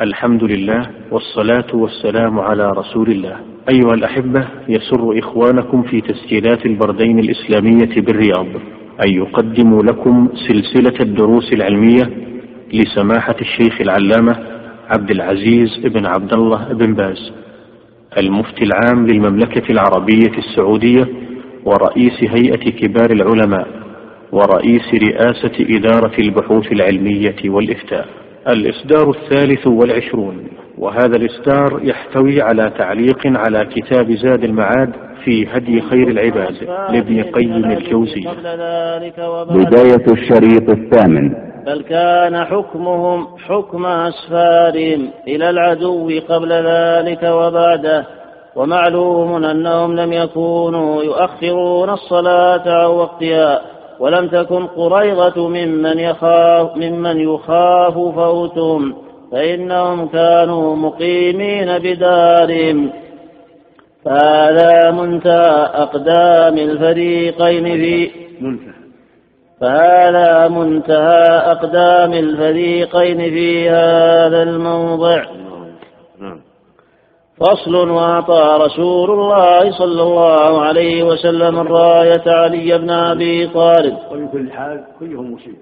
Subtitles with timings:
[0.00, 3.36] الحمد لله والصلاة والسلام على رسول الله
[3.68, 8.46] أيها الأحبة يسر إخوانكم في تسجيلات البردين الإسلامية بالرياض
[9.06, 12.10] أن يقدموا لكم سلسلة الدروس العلمية
[12.72, 14.36] لسماحة الشيخ العلامة
[14.90, 17.32] عبد العزيز بن عبد الله بن باز
[18.18, 21.08] المفتي العام للمملكة العربية السعودية
[21.64, 23.68] ورئيس هيئة كبار العلماء
[24.32, 28.21] ورئيس رئاسة إدارة البحوث العلمية والإفتاء.
[28.48, 30.48] الإصدار الثالث والعشرون
[30.78, 34.92] وهذا الإصدار يحتوي على تعليق على كتاب زاد المعاد
[35.24, 36.54] في هدي خير العباد
[36.90, 38.28] لابن قيم الجوزي.
[39.50, 41.34] بداية الشريط الثامن.
[41.66, 48.06] بل كان حكمهم حكم أسفارهم إلى العدو قبل ذلك وبعده
[48.56, 53.60] ومعلوم أنهم لم يكونوا يؤخرون الصلاة عن وقتها.
[54.02, 58.94] ولم تكن قريضة ممن يخاف ممن يخاف فوتهم
[59.32, 62.90] فإنهم كانوا مقيمين بدارهم.
[64.04, 68.10] فهذا منتهى أقدام الفريقين في
[69.60, 75.24] فهذا منتهى أقدام الفريقين في هذا الموضع.
[77.36, 83.98] فصل وأعطى رسول الله صلى الله عليه وسلم الراية علي بن أبي طالب.
[84.10, 85.56] ومن كل حال كلهم مصيب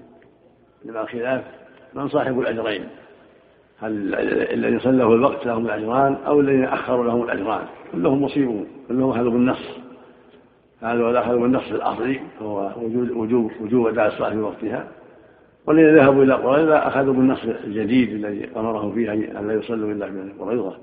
[0.85, 1.43] إنما خلاف
[1.93, 2.83] من صاحب الأجرين.
[3.79, 4.15] هل
[4.53, 8.67] الذي صلوا الوقت لهم الأجران أو الذين أخروا لهم الأجران؟ كلهم مصيبون.
[8.87, 9.61] كلهم أخذوا بالنص
[10.81, 12.19] هذا أخذوا بالنص الأصلي.
[12.41, 14.87] وهو وجوب وجوب وجوب أداء الصلاة في وقتها
[15.67, 20.33] والذين ذهبوا إلى قريظة أخذوا بالنص الجديد الذي أمره فيه أن لا يصلوا إلا من
[20.39, 20.73] قريظة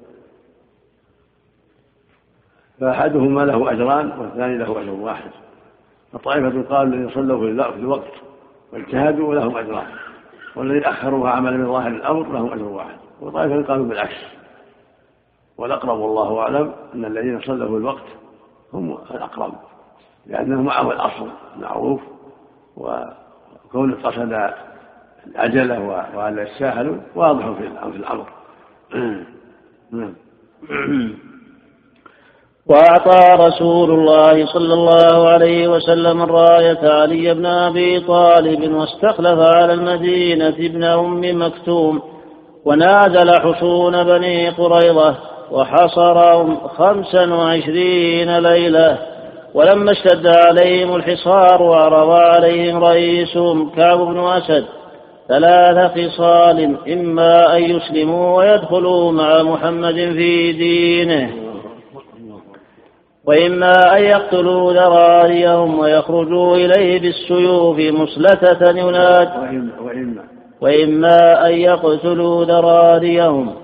[2.80, 5.30] فأحدهما له أجران والثاني له أجر واحد.
[6.12, 8.12] فطائفة قالوا الذين صلوا في الوقت
[8.72, 9.86] واجتهدوا لهم أجران.
[10.56, 12.96] والذين أخروا عملا من ظاهر الأمر لهم أجر واحد.
[13.20, 14.16] وطائفة قالوا بالعكس.
[15.58, 18.04] والأقرب والله أعلم أن الذين صلوا في الوقت
[18.72, 19.54] هم الأقرب
[20.26, 21.28] لأنه معه الأصل
[21.60, 22.00] معروف
[22.76, 24.52] وكونه قصد
[25.26, 25.80] العجلة
[26.14, 27.50] وأن يتساهلوا واضح
[27.90, 28.26] في الأمر.
[29.92, 30.14] نعم.
[32.68, 40.48] وأعطى رسول الله صلى الله عليه وسلم الراية علي بن أبي طالب واستخلف على المدينة
[40.48, 42.02] ابن أم مكتوم
[42.64, 45.14] ونازل حصون بني قريظة
[45.52, 48.98] وحصرهم خمسا وعشرين ليلة
[49.54, 54.64] ولما اشتد عليهم الحصار وعرض عليهم رئيسهم كعب بن أسد
[55.28, 61.47] ثلاث خصال إما أن يسلموا ويدخلوا مع محمد في دينه.
[63.28, 69.28] وإما أن يقتلوا ذراريهم ويخرجوا إليه بالسيوف مسلتة يناد.
[69.82, 70.22] وإما
[70.60, 71.46] وإما.
[71.46, 73.54] أن يقتلوا ذراريهم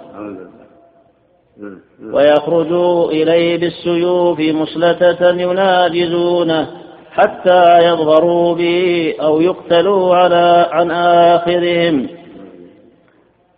[2.12, 6.66] ويخرجوا إليه بالسيوف مسلتة يناجزونه
[7.12, 12.08] حتى يظهروا به أو يقتلوا على عن آخرهم.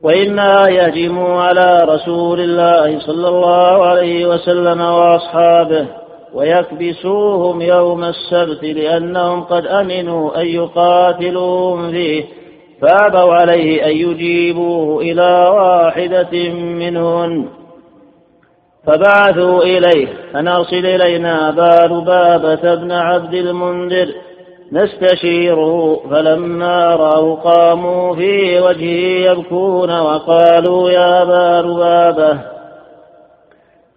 [0.02, 5.86] وإما يهجموا على رسول الله صلى الله عليه وسلم وأصحابه
[6.34, 12.24] ويكبسوهم يوم السبت لأنهم قد أمنوا أن يقاتلوهم فيه
[12.82, 17.48] فأبوا عليه أن يجيبوه إلى واحدة منهن.
[18.86, 24.08] فبعثوا إليه أن أرسل إلينا بال بابة بن عبد المنذر
[24.72, 32.38] نستشيره فلما رأوا قاموا في وجهه يبكون وقالوا يا بار بابه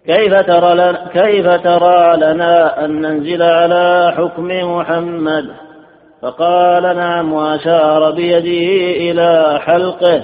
[0.06, 5.50] كيف ترى لنا, كيف ترى لنا أن ننزل على حكم محمد؟
[6.22, 10.22] فقال نعم وأشار بيده إلى حلقه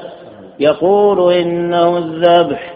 [0.60, 2.74] يقول إنه الذبح.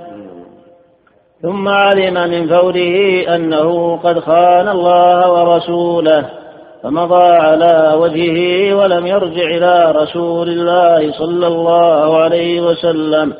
[1.42, 6.39] ثم علم من فوره أنه قد خان الله ورسوله.
[6.82, 13.34] فمضى على وجهه ولم يرجع إلى رسول الله صلى الله عليه وسلم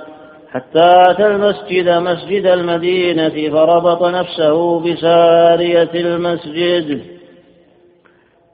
[0.53, 7.01] حتى أتى المسجد مسجد المدينة فربط نفسه بسارية المسجد.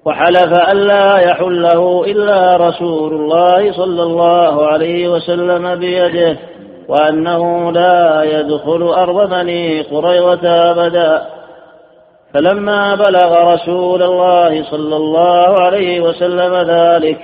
[0.04, 6.36] وحلف ألا يحله إلا رسول الله صلى الله عليه وسلم بيده
[6.88, 11.35] وأنه لا يدخل أرض بني قريظة أبدا.
[12.36, 17.18] فلما بلغ رسول الله صلى الله عليه وسلم ذلك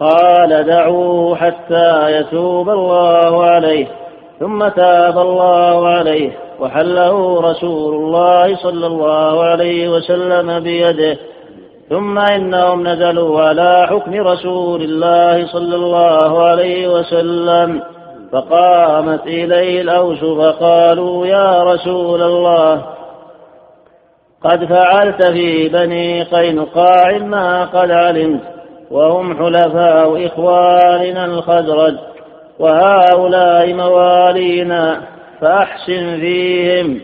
[0.00, 3.86] قال دعوه حتى يتوب الله عليه.
[4.40, 6.30] ثم تاب الله عليه
[6.60, 11.18] وحله رسول الله صلى الله عليه وسلم بيده.
[11.90, 17.82] ثم إنهم نزلوا على حكم رسول الله صلى الله عليه وسلم
[18.32, 22.97] فقامت إليه الأوس فقالوا يا رسول الله
[24.44, 28.40] قد فعلت في بني قينقاع ما قد علمت
[28.90, 31.94] وهم حلفاء إخواننا الخزرج
[32.58, 35.00] وهؤلاء موالينا
[35.40, 37.00] فأحسن فيهم.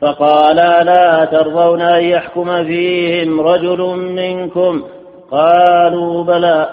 [0.00, 0.56] فقال
[0.86, 4.82] لا ترضون أن يحكم فيهم رجل منكم؟
[5.30, 6.68] قالوا بلى.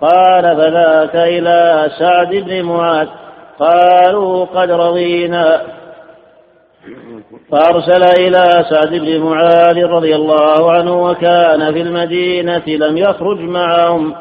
[0.00, 3.08] قال فذاك إلى سعد بن معاذ.
[3.58, 5.60] قالوا قد رضينا.
[7.52, 14.14] فأرسل إلى سعد بن معاذ رضي الله عنه وكان في المدينة لم يخرج معهم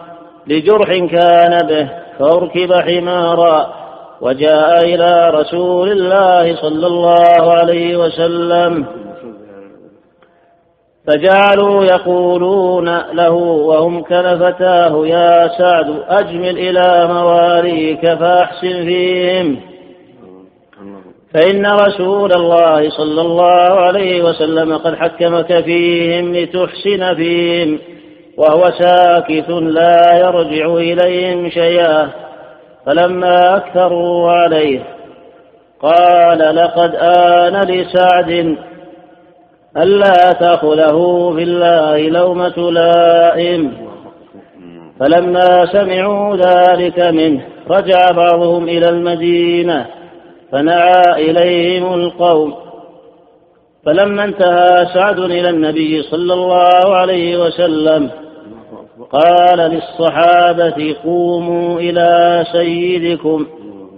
[0.47, 1.89] لجرح كان به
[2.19, 3.73] فأركب حمارا
[4.21, 8.85] وجاء إلى رسول الله صلى الله عليه وسلم
[11.07, 19.59] فجعلوا يقولون له وهم كلفتاه يا سعد أجمل إلى مواليك فأحسن فيهم
[21.33, 27.79] فإن رسول الله صلى الله عليه وسلم قد حكمك فيهم لتحسن فيهم
[28.37, 32.09] وهو ساكت لا يرجع إليهم شيئا
[32.85, 34.79] فلما أكثروا عليه
[35.81, 38.57] قال لقد آن لسعد
[39.77, 43.89] ألا تأخذه في الله لومة لائم
[44.99, 49.85] فلما سمعوا ذلك منه رجع بعضهم إلى المدينة
[50.51, 52.55] فنعى إليهم القوم
[53.85, 58.09] فلما انتهى سعد إلى النبي صلى الله عليه وسلم
[59.11, 63.47] قال للصحابة قوموا إلى سيدكم.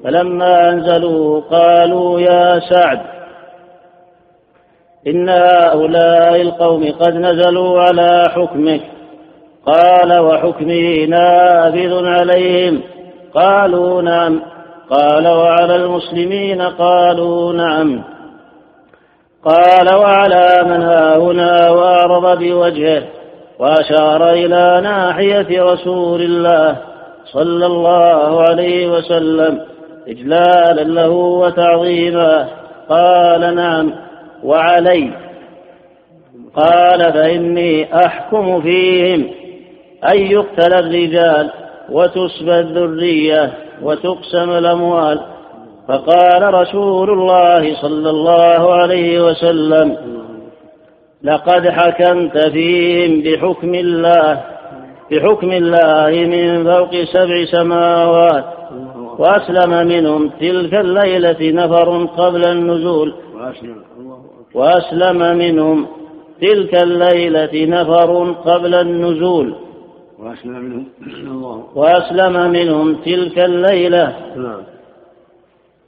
[0.04, 3.00] فلما أنزلوا قالوا يا سعد
[5.08, 8.82] إن هؤلاء القوم قد نزلوا على حكمك
[9.66, 12.82] قال وحكمي نافذ عليهم.
[13.34, 14.42] قالوا نعم.
[14.92, 18.04] قال وعلى المسلمين قالوا نعم.
[19.46, 23.04] قال وعلى من ها هنا وأعرض بوجهه
[23.60, 26.78] وأشار إلى ناحية رسول الله
[27.26, 29.62] صلى الله عليه وسلم
[30.08, 32.48] إجلالا له وتعظيما.
[32.90, 33.94] قال نعم.
[34.44, 35.12] وعلي.
[36.56, 39.32] قال فإني أحكم فيهم.
[40.14, 41.50] أن يقتل الرجال
[41.90, 43.71] وتسبى الذرية.
[43.84, 45.20] وتقسم الأموال.
[45.88, 49.98] فقال رسول الله صلى الله عليه وسلم
[51.24, 54.42] لقد حكمت فيهم بحكم الله
[55.12, 58.46] بحكم الله من فوق سبع سماوات
[59.20, 63.14] وأسلم منهم تلك الليلة نفر قبل النزول
[64.56, 65.88] وأسلم منهم
[66.42, 69.56] تلك الليلة نفر قبل النزول.
[70.22, 70.88] وأسلم منهم.
[71.34, 71.68] الله.
[71.76, 74.36] وأسلم منهم تلك الليلة.
[74.36, 74.64] نعم.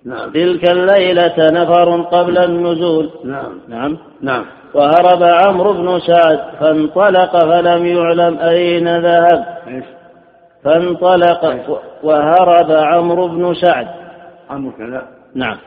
[0.06, 0.32] نعم.
[0.32, 3.10] تلك الليلة نفر قبل النزول.
[3.24, 3.60] نعم.
[3.68, 3.98] نعم.
[4.22, 4.46] نعم.
[4.74, 9.58] وهرب عمرو بن سعد فانطلق فلم يعلم أين ذهب؟
[10.64, 11.44] فانطلق
[12.04, 13.88] وهرب عمرو بن سعد.
[14.50, 15.08] عمرو كذا.
[15.36, 15.58] نعم.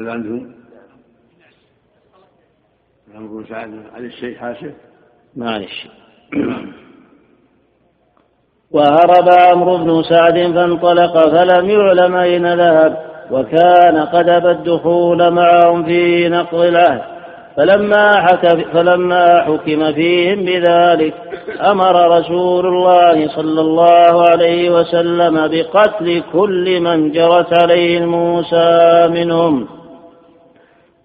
[0.00, 0.52] هل عندهم؟
[3.14, 4.74] عمرو بن سعد علي الشيخ حاسب؟
[5.36, 5.88] معلش
[8.72, 12.96] وهرب عمرو بن سعد فانطلق فلم يعلم أين ذهب
[13.30, 17.02] وكان قد أبى الدخول معهم في نقض العهد.
[17.56, 21.14] فلما, حك فلما حكم فيهم بذلك
[21.60, 29.68] أمر رسول الله صلى الله عليه وسلم بقتل كل من جرت عليه الموسى منهم.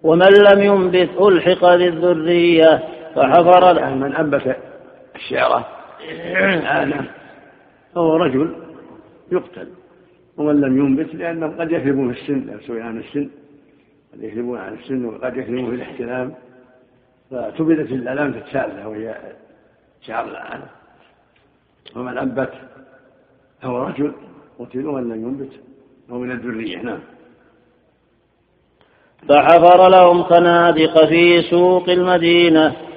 [0.02, 2.82] ومن لم ينبت ألحق بالذرية.
[3.14, 4.56] فحفر من أنبت
[5.16, 5.66] الشعرة؟
[6.54, 7.17] الآن
[7.98, 8.54] فهو رجل
[9.32, 9.68] يقتل
[10.36, 13.30] ومن لم ينبت لأنهم قد يثبون في السن يسوي عن السن
[14.12, 16.34] قد يكذبون عن السن وقد يكذبون في الاحتلام
[17.30, 19.16] فتبدت العلامة الثالثة وهي
[20.00, 20.62] شعر الآن.
[21.96, 22.52] ومن أنبت
[23.62, 24.12] فهو رجل
[24.58, 25.52] قتل ومن لم ينبت
[26.10, 26.82] هو من الذرية.
[26.82, 27.00] نعم.
[29.28, 32.87] فحفر لهم خنادق في سوق المدينة.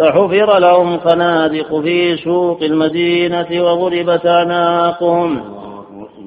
[0.00, 5.60] فحفر لهم خنادق في سوق المدينة وضربت أعناقهم.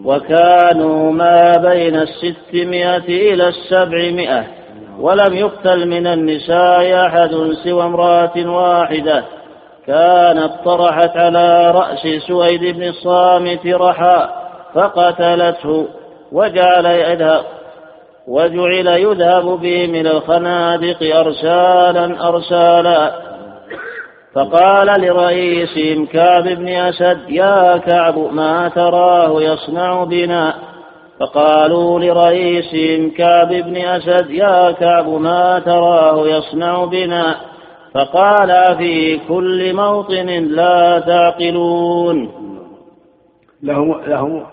[0.05, 4.43] وكانوا ما بين الستمائة إلى السبعمائة
[4.99, 7.29] ولم يقتل من النساء أحد
[7.63, 9.23] سوى امرأة واحدة.
[9.87, 14.29] كانت طرحت على رأس سويد بن الصامت رحى
[14.73, 15.87] فقتلته
[16.31, 17.43] وجعل يذهب
[18.27, 23.32] وجعل يذهب به من الخنادق أرسالا أرسالا.
[24.35, 30.53] فقال لرئيسهم كعب بن أسد يا كعب ما تراه يصنع بنا.
[31.19, 37.35] فقالوا لرئيسهم كعب بن أسد يا كعب ما تراه يصنع بنا.
[37.93, 42.31] فقال في كل موطن لا تعقلون.
[43.63, 44.45] له له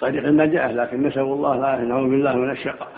[0.00, 2.88] طريق النجاة لكن نسأل الله لا نعوذ بالله من الشقاء.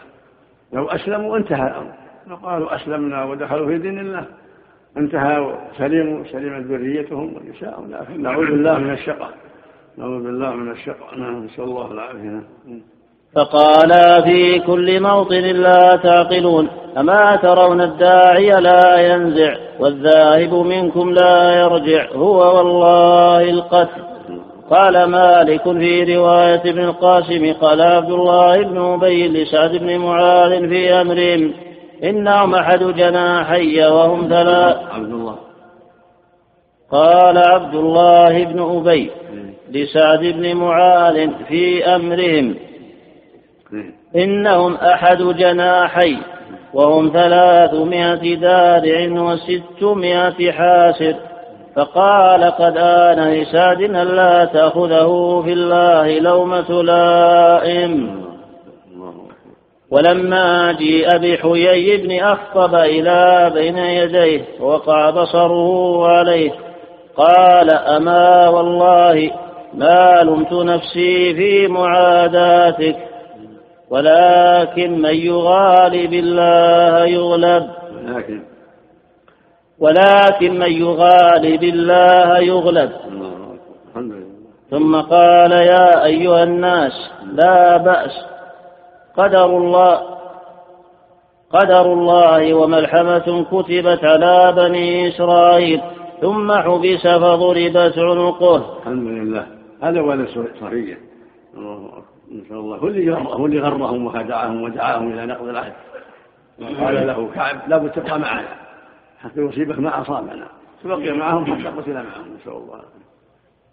[0.73, 1.93] لو أسلموا انتهى الأمر.
[2.27, 4.25] لو قالوا أسلمنا ودخلوا في دين الله.
[4.99, 9.31] انتهى سليموا سلمت ذريتهم ونساءهم لكن نعوذ بالله من الشقاء.
[9.99, 11.19] نعوذ بالله من الشقاء.
[11.19, 12.43] نعم نسأل الله العافية.
[13.35, 22.13] فقال في كل موطن لا تعقلون أما ترون الداعي لا ينزع والذاهب منكم لا يرجع
[22.13, 24.03] هو والله القتل
[24.71, 30.93] قال مالك في رواية ابن القاسم قال عبد الله بن أبي لسعد بن معاذ في
[30.93, 31.53] أمرهم
[32.05, 35.37] إنهم أحد جناحي وهم ثلاث عبد الله.
[36.91, 39.11] قال عبد الله بن أبي
[39.71, 42.55] لسعد بن معاذ في أمرهم.
[44.17, 46.17] إنهم أحد جناحي
[46.75, 51.15] وهم ثلاثمائة دارع وستمائة حاسر
[51.77, 58.26] فقال قد آن لسعد أن لا تأخذه في الله لومة لائم
[59.91, 66.51] ولما جيء بحيي بن أخطب إلى بين يديه وقع بصره عليه
[67.17, 69.31] قال أما والله
[69.75, 72.97] ما لمت نفسي في معاداتك
[73.91, 77.67] ولكن من يغالب الله يغلب.
[78.07, 78.43] لكن
[79.79, 82.91] ولكن من يغالب الله يغلب
[84.71, 86.93] ثم قال يا أيها الناس
[87.33, 88.36] لا بأس
[89.17, 90.17] قدر الله
[91.51, 95.81] قدر الله وملحمة كتبت على بني إسرائيل
[96.21, 98.79] ثم حبس فضربت عنقه.
[98.79, 99.47] الحمد لله.
[99.83, 100.27] هذا هو
[100.61, 100.99] صفية
[101.57, 101.91] الله
[102.33, 102.77] نسأل الله.
[102.77, 105.73] هو اللي هو اللي غرهم وخدعهم ودعاهم إلى نقض العهد.
[106.81, 108.49] قال له كعب لابد تبقى معنا.
[109.23, 110.47] حتى يصيبك ما أصابنا.
[110.85, 112.37] فبقي معهم حتى قتل معهم.
[112.41, 112.81] نسأل الله.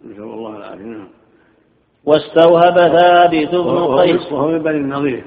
[0.04, 0.84] نسأل الله العافية.
[0.84, 1.08] نعم.
[2.04, 4.32] واستوهب ثابت بن قيس.
[4.32, 5.24] وهو من بني النظير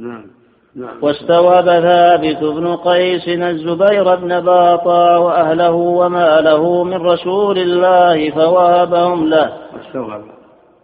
[0.00, 0.24] نعم
[0.76, 0.96] نعم.
[1.02, 9.52] واستوهب ثابت بن قيس الزبير بن باطا وأهله وماله من رسول الله فوهبهم له.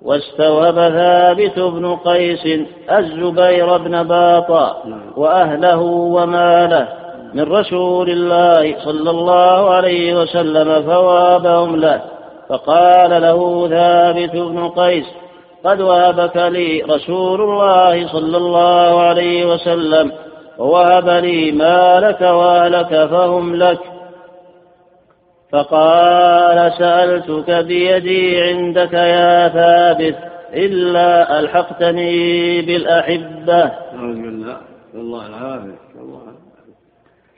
[0.03, 2.47] واستوهب ثابت بن قيس
[2.91, 4.83] الزبير بن باطا
[5.17, 6.89] وأهله وماله
[7.35, 12.03] من رسول الله صلى الله عليه وسلم فوابهم له.
[12.49, 15.07] فقال له ثابت بن قيس
[15.67, 20.13] قد وهبك لي رسول الله صلى الله عليه وسلم
[20.59, 23.79] ووهب لي مالك وأهلك فهم لك.
[25.53, 30.17] فقال سألتك بيدي عندك يا ثابت
[30.55, 33.63] إلا ألحقتني بالأحبة.
[33.63, 34.57] أعوذ بالله.
[34.95, 35.79] الله العافية.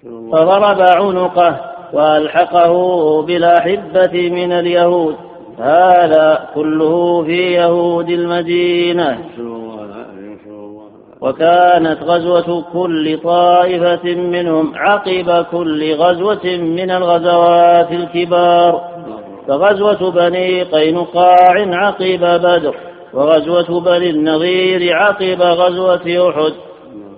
[0.05, 1.61] الله فضرب عنقه
[1.93, 2.73] وألحقه
[3.23, 5.28] بالأحبة من اليهود.
[5.61, 9.19] هذا كله في يهود المدينة.
[11.21, 18.81] وكانت غزوة كل طائفة منهم عقب كل غزوة من الغزوات الكبار.
[19.49, 22.75] فغزوة بني قينقاع عقب بدر
[23.15, 26.53] وغزوة بني النظير عقب غزوة أحد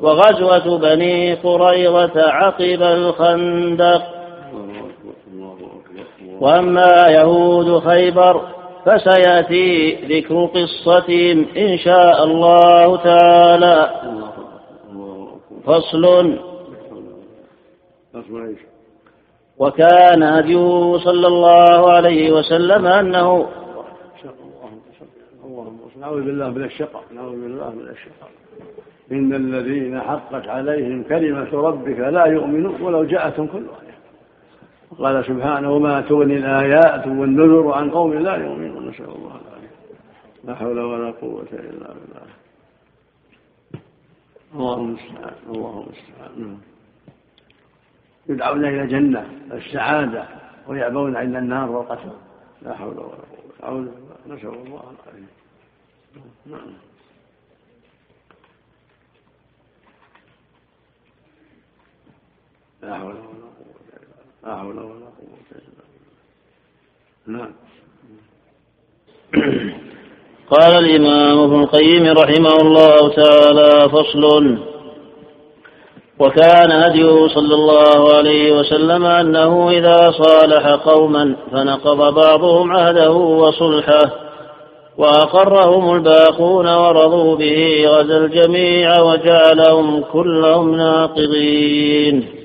[0.03, 4.20] وغزوة بني قريظة عقب الخندق.
[6.41, 8.43] وأما يهود خيبر
[8.87, 13.91] فسيأتي ذكر قصتهم إن شاء الله تعالى.
[15.65, 16.39] فصل.
[19.59, 23.47] وكان هديه صلى الله عليه وسلم أنه
[26.01, 28.31] نعوذ بالله من الشقاء نعوذ بالله من الشقاء
[29.13, 33.90] إن الذين حقت عليهم كلمة ربك لا يؤمنون ولو جاءتهم كل آية
[34.99, 39.71] قال سبحانه وما تغني الآيات والنذر عن قوم لا يؤمنون نسأل الله العافية.
[40.45, 42.27] لا حول ولا قوة إلا بالله.
[44.55, 46.59] اللهم المستعان اللهم المستعان
[48.29, 50.29] يدعون إلى الجنة السعادة
[50.67, 52.13] ويأبون إلى النار والقتل
[52.63, 53.17] لا حول ولا
[53.61, 53.71] قوة.
[53.71, 53.93] بالله.
[54.27, 55.31] نسأل الله العافية.
[56.47, 56.73] نعم.
[62.83, 63.30] لا حول ولا
[64.45, 65.83] لا حول ولا قوة إلا
[67.27, 67.39] بالله.
[67.39, 67.53] نعم.
[70.51, 74.59] قال الإمام ابن القيم رحمه الله تعالى فصل.
[76.19, 84.13] وكان هديه صلى الله عليه وسلم أنه إذا صالح قوما فنقض بعضهم عهده وصلحه
[84.99, 92.40] وأقرهم الباقون ورضوا به غزا الجميع وجعلهم كلهم ناقضين.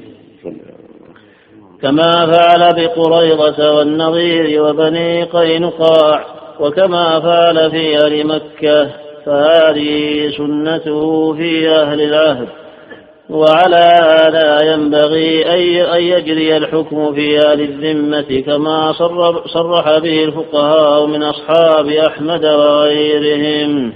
[1.86, 6.25] كما فعل بقريضة والنظير وبني قينقاع
[6.60, 8.89] وكما فعل في أهل مكة
[9.25, 12.48] فهذه سنته في أهل العهد.
[13.30, 15.46] وعلى هذا ينبغي
[15.94, 18.94] أن يجري الحكم في أهل الذمة كما
[19.54, 23.94] صرح به الفقهاء من أصحاب أحمد وغيرهم.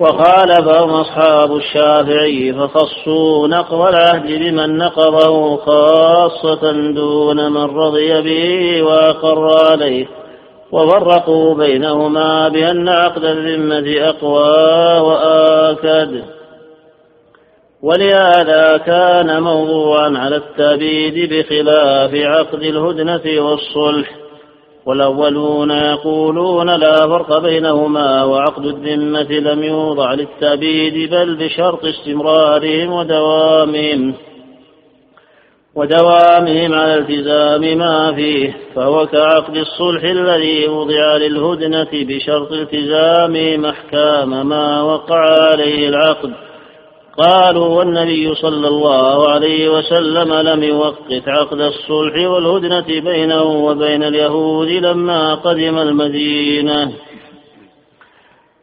[0.00, 10.06] وخالفهم أصحاب الشافعي فخصوا نقض العهد بمن نقضه خاصة دون من رضي به وأقر عليه
[10.72, 16.22] وفرقوا بينهما بأن عقد الذمة أقوى وآكد.
[17.82, 24.17] ولهذا كان موضوعا على التأبيد بخلاف عقد الهدنة والصلح.
[24.88, 34.14] والأولون يقولون لا فرق بينهما وعقد الذمة لم يوضع للتأبيد بل بشرط استمرارهم ودوامهم.
[35.74, 44.82] ودوامهم على التزام ما فيه فهو كعقد الصلح الذي وضع للهدنة بشرط التزام محكام ما
[44.82, 46.47] وقع عليه العقد.
[47.18, 55.34] قالوا والنبي صلى الله عليه وسلم لم يوقت عقد الصلح والهدنة بينه وبين اليهود لما
[55.34, 56.92] قدم المدينة.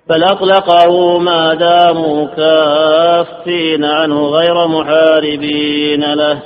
[0.10, 6.40] بل أطلقه ما داموا كافين عنه غير محاربين له.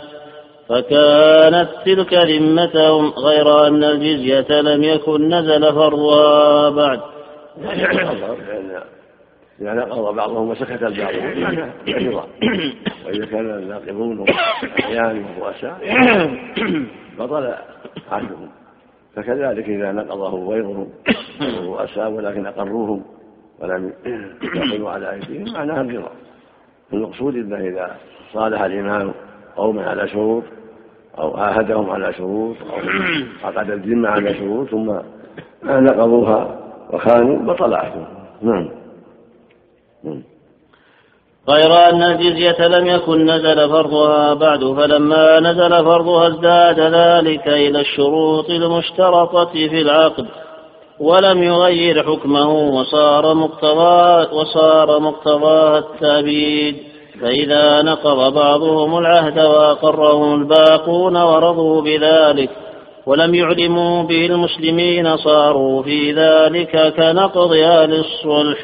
[0.70, 7.00] فكانت تلك ذمتهم غير أن الجزية لم يكن نزل فرضها بعد.
[9.62, 11.14] إذا نقض بعضهم وسكت البعض.
[11.88, 12.28] رضا
[13.06, 14.26] وإذا كان الناقضون
[14.80, 15.78] أحيان ورؤساء
[17.20, 17.54] بطل
[18.12, 18.50] عهدهم.
[19.16, 20.90] فكذلك إذا نقضه غيرهم
[21.42, 23.04] الرؤساء ولكن أقروهم
[23.60, 23.94] ولم
[24.56, 26.12] يقلوا على أيديهم معناها الرضا
[26.94, 27.96] المقصود أنه إذا
[28.34, 29.14] صالح الإمام
[29.56, 30.44] قوما على شروط
[31.18, 32.78] أو عاهدهم على شروط أو
[33.44, 34.92] عقد الذمة على شروط ثم
[35.64, 38.08] نقضوها وخانوا بطل عهدهم.
[38.42, 38.70] نعم.
[41.50, 48.50] غير أن الجزية لم يكن نزل فرضها بعد فلما نزل فرضها ازداد ذلك إلى الشروط
[48.50, 50.26] المشترطة في العقد
[51.00, 56.78] ولم يغير حكمه وصار مقتضاه وصار مقتضاه التأبيد
[57.22, 62.50] فإذا نقض بعضهم العهد وأقرهم الباقون ورضوا بذلك
[63.06, 68.58] ولم يعلموا به المسلمين صاروا في ذلك كنقض أهل الصلح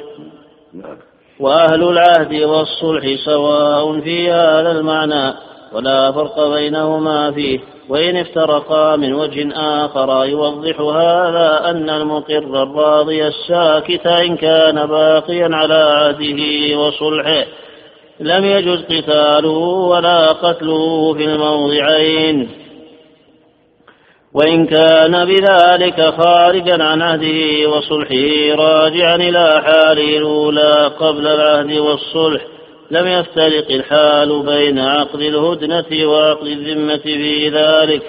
[0.73, 0.97] نعم.
[1.39, 5.33] وأهل العهد والصلح سواء في هذا المعنى
[5.73, 7.59] ولا فرق بينهما فيه.
[7.89, 15.73] وإن افترقا من وجه آخر يوضح هذا أن المقر الراضي الساكت إن كان باقيا على
[15.73, 17.45] عهده وصلحه.
[18.19, 19.57] لم يجز قتاله
[19.89, 22.64] ولا قتله في الموضعين.
[24.35, 32.41] وإن كان بذلك خارجا عن عهده وصلحه راجعا إلى حاله الأولى قبل العهد والصلح
[32.91, 38.01] لم يفترق الحال بين عقد الهدنة وعقد الذمة في ذلك.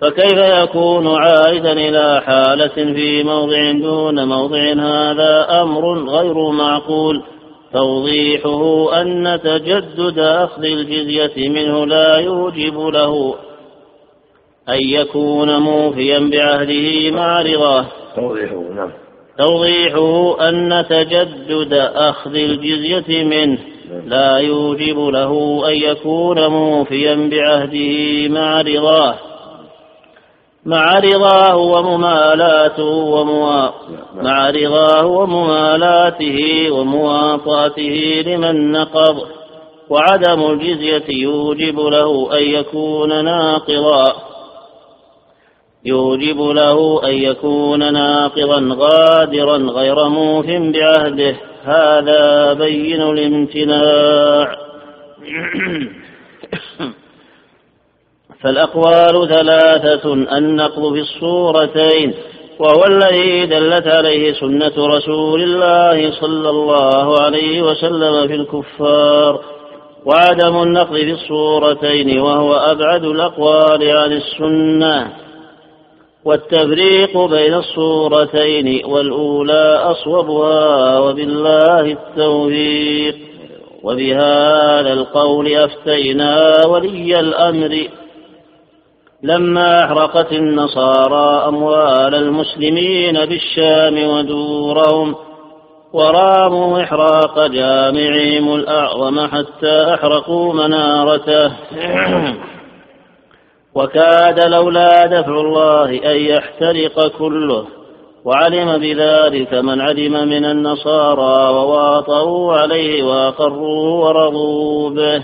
[0.00, 7.22] فكيف يكون عائدا إلى حالة في موضع دون موضع؟ هذا أمر غير معقول.
[7.72, 13.34] توضيحه أن تجدد أخذ الجزية منه لا يوجب له
[14.68, 17.84] أن يكون موفيا بعهده مع رضاه.
[18.16, 18.90] توضيحه نعم.
[19.38, 23.58] توضيحه أن تجدد أخذ الجزية منه.
[23.90, 24.08] نعم.
[24.08, 29.14] لا يوجب له أن يكون موفيا بعهده مع رضاه.
[30.66, 33.60] مع رضاه وممالاته وموا...
[33.60, 34.24] نعم.
[34.24, 39.26] مع رضاه وموالاته ومواطأته لمن نقض.
[39.90, 44.27] وعدم الجزية يوجب له أن يكون ناقضا.
[45.84, 51.36] يوجب له أن يكون ناقضا غادرا غير موف بعهده.
[51.64, 54.56] هذا بين الامتناع.
[58.40, 62.14] فالأقوال ثلاثة النقض في الصورتين
[62.58, 69.40] وهو الذي دلت عليه سنة رسول الله صلى الله عليه وسلم في الكفار.
[70.04, 75.27] وعدم النقض في الصورتين وهو أبعد الأقوال عن السنة.
[76.28, 83.16] والتفريق بين الصورتين والأولى أصوبها وبالله التوفيق.
[83.82, 87.88] وبهذا القول أفتينا ولي الأمر.
[89.22, 95.14] لما أحرقت النصارى أموال المسلمين بالشام ودورهم
[95.92, 101.52] وراموا إحراق جامعهم الأعظم حتى أحرقوا منارته.
[103.78, 107.64] وكاد لولا دفع الله أن يحترق كله
[108.24, 115.22] وعلم بذلك من علم من النصارى وواطوا عليه وأقروا ورضوا به.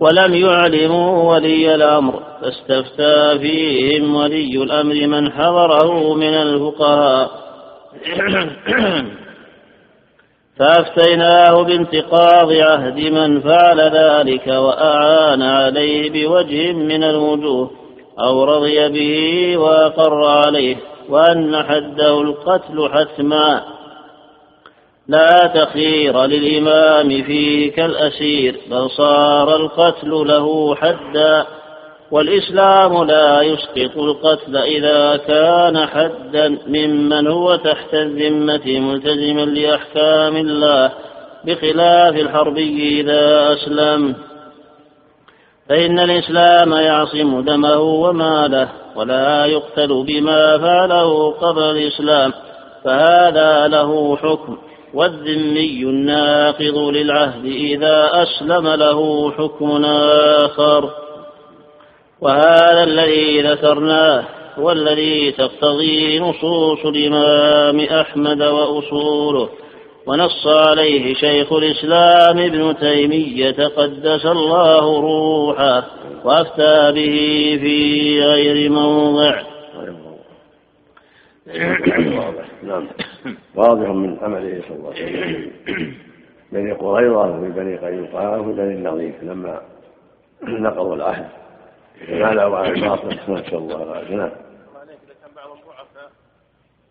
[0.00, 7.30] ولم يعلموا ولي الأمر فاستفتى فيهم ولي الأمر من حضره من الفقهاء.
[10.56, 17.70] فأفتيناه بانتقاض عهد من فعل ذلك وأعان عليه بوجه من الوجوه
[18.20, 20.76] أو رضي به وأقر عليه
[21.08, 23.62] وأن حده القتل حتما.
[25.08, 31.46] لا تخير للإمام فيه كالأسير بل صار القتل له حدا.
[32.12, 40.92] والإسلام لا يسقط القتل إذا كان حدا ممن هو تحت الذمة ملتزما لأحكام الله
[41.44, 44.14] بخلاف الحربي إذا أسلم.
[45.68, 52.32] فإن الإسلام يعصم دمه وماله ولا يقتل بما فعله قبل الإسلام.
[52.84, 54.58] فهذا له حكم.
[54.94, 61.01] والذمي الناقض للعهد إذا أسلم له حكم آخر.
[62.22, 64.24] وهذا الذي ذكرناه
[64.58, 69.48] هو الذي تقتضيه نصوص الإمام أحمد وأصوله.
[70.06, 75.84] ونص عليه شيخ الإسلام ابن تيمية قدس الله روحه
[76.24, 77.16] وأفتى به
[77.62, 79.42] في غير موضع.
[81.46, 82.88] واضح نعم
[83.54, 85.94] واضح من عمله صلى الله عليه وسلم.
[86.52, 89.60] بني قريظة وفي بني قينقاع وفي بني النظيف لما
[90.42, 91.42] نقضوا العهد.
[92.00, 93.82] فمالوا على الباطل نسأل الله.
[93.82, 94.30] العافية نعم
[95.36, 96.10] بعض الضعفاء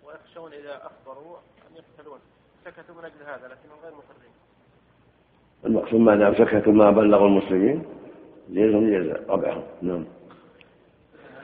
[0.05, 1.37] ويخشون إذا أخبروا
[1.67, 2.19] أن يقتلون.
[2.65, 4.31] سكتوا من أجل هذا لكنهم غير مقرين
[5.65, 7.83] المقصود ما دام سكتوا ما بلغوا المسلمين؟
[8.49, 9.63] ليلهم جزاء ربعهم.
[9.81, 10.05] نعم.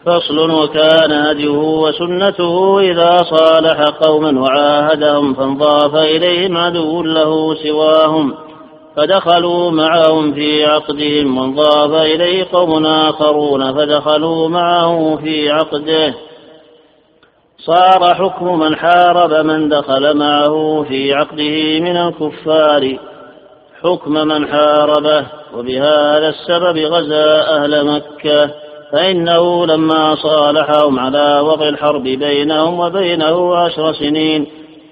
[0.06, 8.47] فصل وكان هديه وسنته إذا صالح قوما وعاهدهم فانضاف إليهم عدو له سواهم.
[8.98, 16.14] فدخلوا معهم في عقدهم وانضاف إليه قوم آخرون فدخلوا معه في عقده.
[17.58, 22.98] صار حكم من حارب من دخل معه في عقده من الكفار.
[23.84, 25.26] حكم من حاربه
[25.58, 28.52] وبهذا السبب غزا أهل مكة.
[28.92, 34.48] فإنه لما صالحهم على وضع الحرب بينهم وبينه عشر سنين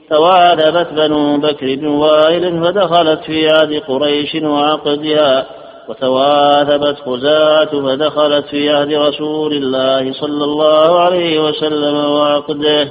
[0.10, 5.46] توالبت بنو بكر بن وائل فدخلت في عهد قريش وعقدها
[5.90, 12.88] وتواثبت خزاعة فدخلت في عهد رسول الله صلى الله عليه وسلم وعقده.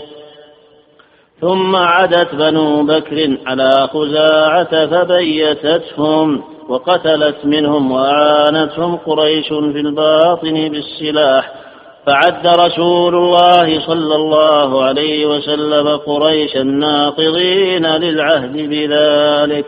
[1.41, 11.64] ثم عدت بنو بكر على خزاعة فبيتتهم وقتلت منهم وأعانتهم قريش في الباطن بالسلاح
[12.07, 19.65] فعد رسول الله صلى الله عليه وسلم قريش الناقضين للعهد بذلك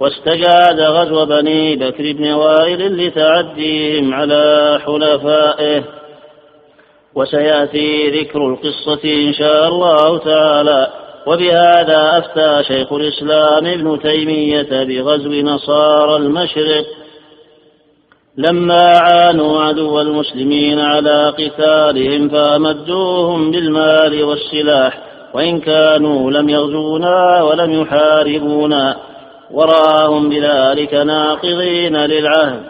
[0.00, 5.82] واستجاد غزو بني بكر بن وائل لتعديهم على حلفائه.
[7.14, 10.88] وسيأتي ذكر القصة إن شاء الله تعالى.
[11.26, 16.84] وبهذا أفتى شيخ الإسلام ابن تيمية بغزو نصارى المشرق
[18.36, 24.98] لما عانوا عدو المسلمين على قتالهم فامدوهم بالمال والسلاح
[25.34, 28.96] وإن كانوا لم يغزونا ولم يحاربونا.
[29.50, 32.62] ورآهم بذلك ناقضين للعهد.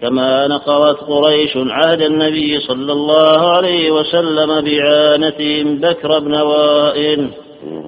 [0.00, 7.28] كما نقضت قريش عهد النبي صلى الله عليه وسلم بإعانتهم بكر بن وائل.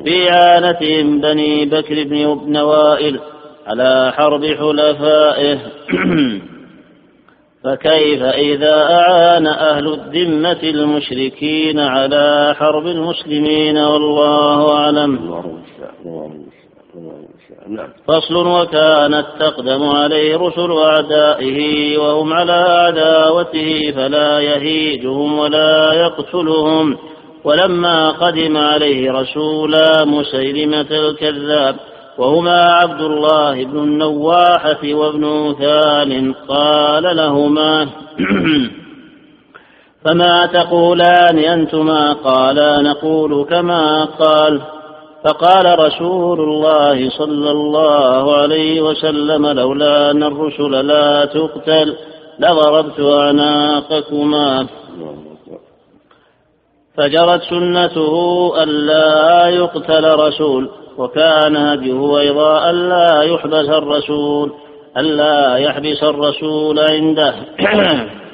[0.04, 3.20] بإعانتهم بني بكر بن وائل
[3.66, 5.58] على حرب حلفائه.
[7.64, 15.42] فكيف إذا أعان أهل الذمة المشركين على حرب المسلمين والله أعلم.
[17.68, 17.88] نعم.
[18.08, 26.98] فصل وكانت تقدم عليه رسل أعدائه وهم على عداوته فلا يهيجهم ولا يقتلهم.
[27.44, 31.76] ولما قدم عليه رسولا مسيلمة الكذاب
[32.18, 37.84] وهما عبد الله بن النواحة وابن ثال قال لهما
[40.04, 44.60] فما تقولان أنتما قالا نقول كما قال
[45.24, 51.96] فقال رسول الله صلى الله عليه وسلم لولا أن الرسل لا تقتل
[52.38, 54.66] لضربت أعناقكما
[56.96, 64.52] فجرت سنته ألا يقتل رسول وكان هديه أيضا ألا يحبس الرسول
[64.96, 67.34] ألا يحبس الرسول عنده.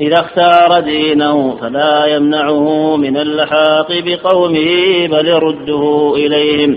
[0.00, 6.76] إذا اختار دينه فلا يمنعه من اللحاق بقومه بل يرده إليهم.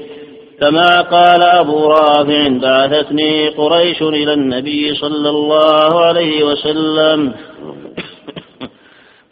[0.62, 7.34] كما قال أبو رافع بعثتني قريش إلى النبي صلى الله عليه وسلم.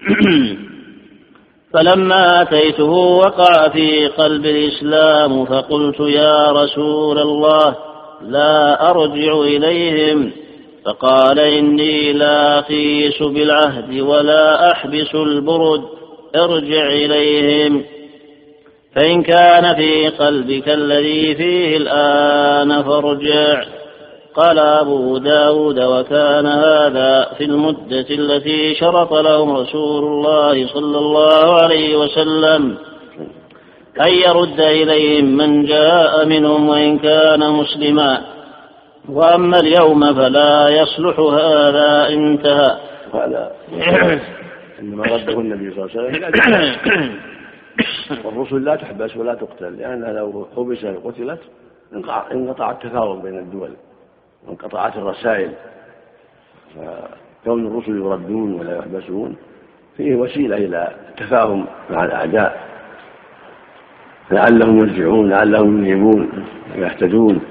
[1.74, 7.76] فلما أتيته وقع في قلب الإسلام فقلت يا رسول الله
[8.22, 10.32] لا أرجع إليهم
[10.86, 15.84] فقال إني لا أقيس بالعهد ولا أحبس البرد
[16.36, 17.84] ارجع إليهم.
[18.96, 23.64] فإن كان في قلبك الذي فيه الآن فارجع.
[24.38, 31.98] قال أبو داود وكان هذا في المدة التي شرط لهم رسول الله صلى الله عليه
[31.98, 32.78] وسلم
[34.02, 38.22] أن يرد إليهم من جاء منهم وإن كان مسلما.
[39.10, 42.78] وأما اليوم فلا يصلح هذا انتهى.
[43.14, 43.52] هذا.
[44.80, 47.20] إنما رده النبي صلى الله عليه وسلم.
[48.26, 51.40] والرسل لا تحبس ولا تقتل لأنها لو حبست وقتلت
[52.32, 53.72] انقطع التفاوض بين الدول.
[54.48, 55.52] وانقطعت الرسائل.
[56.76, 59.36] فكون الرسل يردون ولا يحبسون
[59.98, 62.68] فيه وسيلة إلى التفاهم مع الأعداء.
[64.32, 66.46] لعلهم يرجعون لعلهم ينيبون
[66.78, 67.42] ويهتدون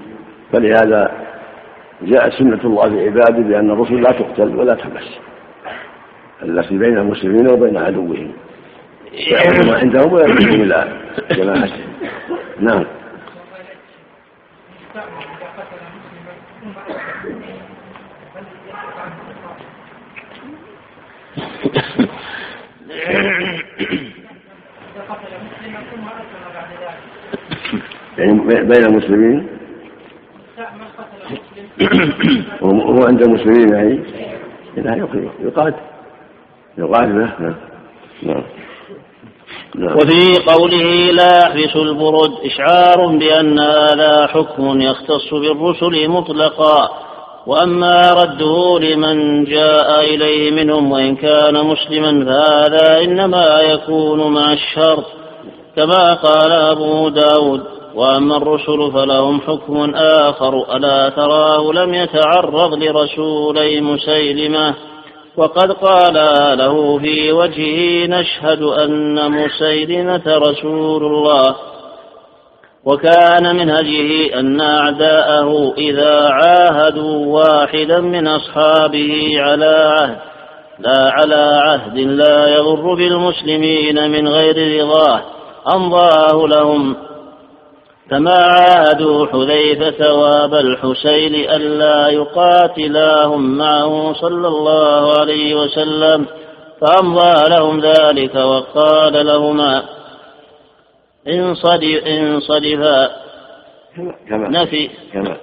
[0.53, 1.13] فلهذا
[2.03, 5.19] جاءت سنة الله في عباده بأن الرسل لا تقتل ولا تحبس.
[6.43, 8.33] التي بين المسلمين وبين عدوهم.
[9.67, 10.89] ما عندهم ويرجعون إلى
[11.31, 11.87] جماعتهم.
[12.61, 12.85] نعم.
[28.19, 28.33] يعني
[28.65, 29.49] بين المسلمين؟
[32.63, 34.01] هو عند المسلمين يعني؟
[34.77, 34.97] لا
[35.41, 35.77] يقاتل.
[36.79, 37.55] يقاتل نعم.
[38.23, 38.43] نعم.
[39.97, 47.06] وفي قوله لا يحبس البرد إشعار بأن هذا حكم يختص بالرسل مطلقا.
[47.47, 55.05] وأما رده لمن جاء إليه منهم وإن كان مسلما فهذا إنما يكون مع الشرط
[55.77, 57.61] كما قال أبو داود.
[57.95, 64.75] وأما الرسل فلهم حكم آخر ألا تراه لم يتعرض لرسولي مسيلمة.
[65.37, 66.15] وقد قال
[66.59, 71.55] له في وجهه نشهد أن مسيلمة رسول الله.
[72.87, 80.17] وكان من هديه أن أعداءه إذا عاهدوا واحدا من أصحابه على عهد
[80.79, 85.21] لا على عهد لا يضر بالمسلمين من غير رضاه.
[85.75, 86.97] أمضاه لهم.
[88.11, 96.27] كما عادوا حذيفة وابا الحسين ألا يقاتلاهم معه صلى الله عليه وسلم
[96.81, 99.83] فأمضى لهم ذلك وقال لهما
[101.29, 103.11] انصرفا
[104.31, 104.91] نفي.
[105.13, 105.37] كما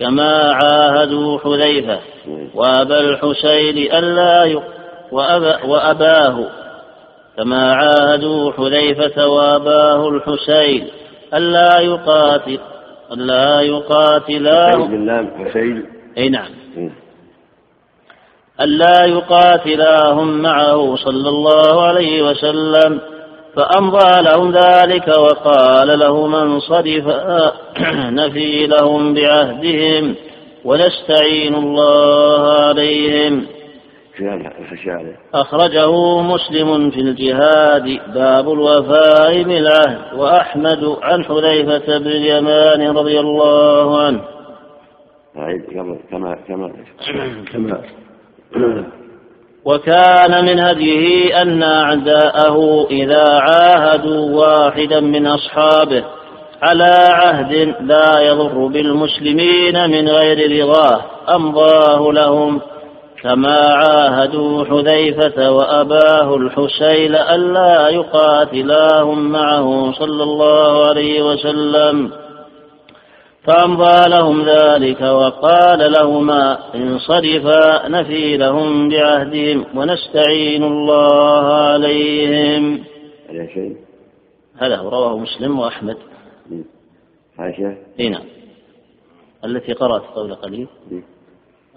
[0.00, 1.98] كما عاهدوا حذيفة
[2.54, 4.62] وأبا الحسين ألا
[5.12, 6.46] وأبا وأباه.
[7.36, 10.88] كما عاهدوا حذيفة وأباه الحسين
[11.34, 12.58] ألا يقاتل
[13.12, 15.84] ألا يقاتلا باللام حسين.
[16.18, 16.50] أي نعم.
[18.60, 23.00] ألا يقاتلاهم معه صلى الله عليه وسلم.
[23.56, 27.04] فأمضى لهم ذلك وقال له من صرف
[28.20, 30.14] نفي لهم بعهدهم
[30.64, 33.46] ونستعين الله عليهم.
[35.34, 44.20] أخرجه مسلم في الجهاد باب الوفاء بالعهد وأحمد عن حذيفة بن اليمان رضي الله عنه.
[45.70, 46.72] كما كما كما.
[47.52, 47.82] كما.
[49.64, 56.04] وكان من هديه أن أعداءه إذا عاهدوا واحدا من أصحابه
[56.62, 61.00] على عهد لا يضر بالمسلمين من غير رضاه
[61.34, 62.60] أمضاه لهم
[63.22, 72.23] كما عاهدوا حذيفة وأباه الحسين ألا يقاتلاهم معه صلى الله عليه وسلم
[73.46, 82.84] فأمضى لهم ذلك وقال لهما انصرفا نفي لهم بعهدهم ونستعين الله عليهم.
[84.58, 85.96] هذا هو رواه مسلم وأحمد.
[87.38, 88.24] عائشة؟ إي نعم.
[89.44, 90.68] التي قرأت قبل قليل.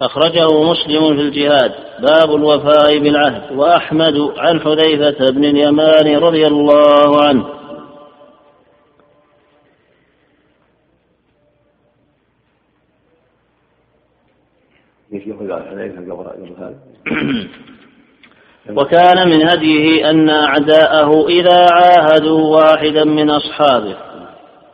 [0.02, 1.72] أخرجه مسلم في الجهاد.
[2.00, 3.52] باب الوفاء بالعهد.
[3.52, 7.57] وأحمد عن حذيفة بن اليمان رضي الله عنه.
[18.76, 23.96] وكان من هديه أن أعداءه إذا عاهدوا واحدا من أصحابه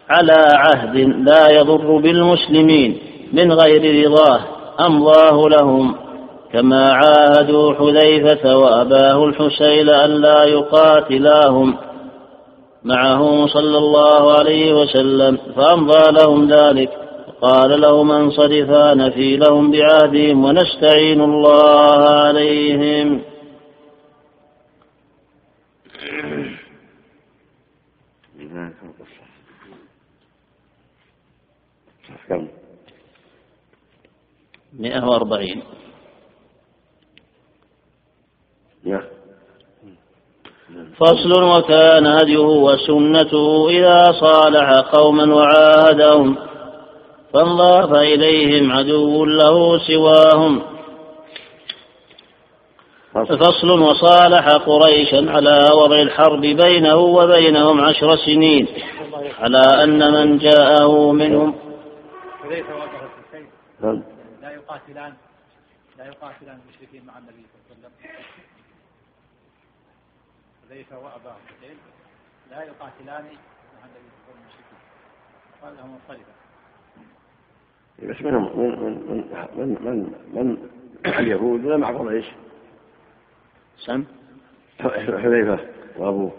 [0.09, 2.99] على عهد لا يضر بالمسلمين
[3.33, 4.41] من غير رضاه
[4.81, 5.95] أمضاه لهم
[6.53, 11.77] كما عاهدوا حذيفة وأباه الحسين ألا يقاتلاهم
[12.85, 17.04] معه صلى الله عليه وسلم فأمضى لهم ذلك
[17.45, 23.23] قال لهم انصرفا نفي لهم بعهدهم ونستعين الله عليهم؟
[34.79, 35.63] مئة وأربعين
[40.97, 46.54] فصل وكان هديه وسنته إذا صالح قوما وعاهدهم
[47.35, 50.75] فانضاف إليهم عدو له سواهم.
[53.15, 58.69] فصل وصالح قريشا على وضع الحرب بينه وبينهم عشر سنين
[59.39, 61.55] على أن من جاءه منهم.
[64.43, 65.15] لا يقاتلان
[65.99, 68.25] لا يقاتلان المشركين مع النبي صلى الله عليه وسلم.
[70.69, 71.77] حذيفة وأباه حسين
[72.51, 73.25] لا يقاتلان
[73.75, 74.83] مع النبي صلى الله عليه وسلم
[75.63, 76.34] قال لهم منصرفا
[78.03, 79.25] بس من من من
[79.57, 80.57] من من من
[81.19, 82.25] اليهود ولا مع قريش؟
[83.79, 84.05] سم؟
[84.81, 85.59] حذيفة
[85.99, 86.33] وأبوه.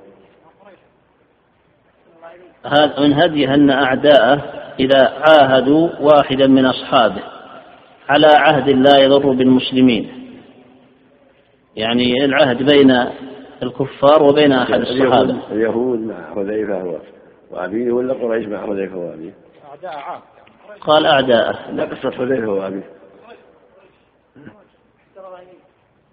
[2.65, 4.44] هذا من هديه أن أعداءه
[4.80, 7.24] إذا عاهدوا واحدا من أصحابه
[8.10, 10.10] على عهد لا يضر بالمسلمين.
[11.76, 12.91] يعني العهد بين
[13.63, 15.39] الكفار وبين أحد الصحابة.
[15.52, 17.00] اليهود مع حذيفة
[17.52, 19.34] وأبيه ولا قريش مع حذيفة وأبيه؟
[19.70, 20.22] أعداء عام.
[20.82, 22.91] قال أعداءه لا قصة حذيفة وأبيه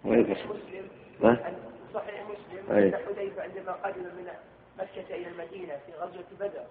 [0.04, 0.56] وين قصة؟
[1.94, 2.76] صحيح مسلم.
[2.76, 4.28] أن حذيفة عندما قدم من
[4.78, 6.64] مكة إلى المدينة في غزوة بدر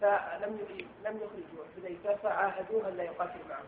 [0.00, 0.58] فلم
[1.06, 3.62] لم يخرجوا حذيفة فعاهدوه أن لا يقاتل معه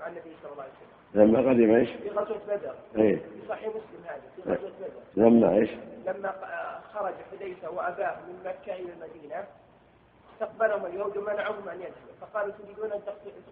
[0.00, 3.68] مع النبي صلى الله عليه وسلم لما قدم إيش؟ في غزوة بدر إيه في صحيح
[3.68, 5.70] مسلم هذا في غزوة بدر لما إيش؟
[6.06, 6.32] لما
[6.94, 9.44] خرج حذيفة وأباه من مكة إلى المدينة
[10.36, 13.00] استقبلهم اليهود ومنعوهم أن يدخلوا فقالوا تريدون أن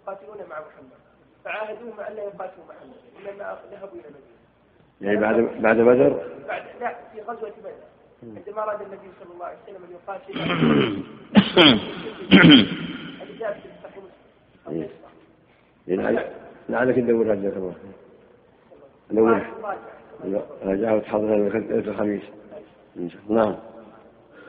[0.05, 0.99] تقاتلون مع محمد.
[1.45, 2.97] فعاهدوهم أن لا يقاتلوا محمد.
[3.19, 4.45] إنما ذهبوا إلى المدينة.
[5.01, 6.13] يعني بعد بعد بدر؟
[6.49, 7.73] بعد لا في غزوة بدر.
[8.37, 10.39] عندما أراد النبي صلى الله عليه وسلم أن يقاتل
[13.21, 14.05] هذه جاءت في صحيح
[14.67, 14.89] مسلم.
[15.89, 16.03] يعني
[16.69, 17.75] لعلك تدور هذا كمان
[19.11, 19.43] دور
[20.63, 21.35] رجعه تحضر
[21.71, 22.23] الخميس.
[23.29, 23.57] نعم.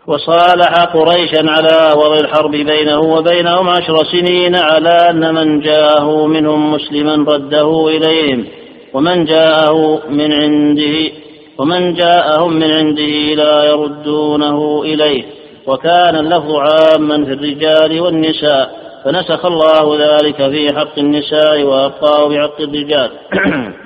[0.07, 7.33] وصالح قريشا على وضع الحرب بينه وبينهم عشر سنين على أن من جاءه منهم مسلما
[7.33, 8.45] رده إليهم
[8.93, 11.11] ومن جاءه من عنده
[11.57, 15.23] ومن جاءهم من عنده لا يردونه إليه.
[15.67, 23.11] وكان اللفظ عاما في الرجال والنساء فنسخ الله ذلك في حق النساء وأبقاه بحق الرجال.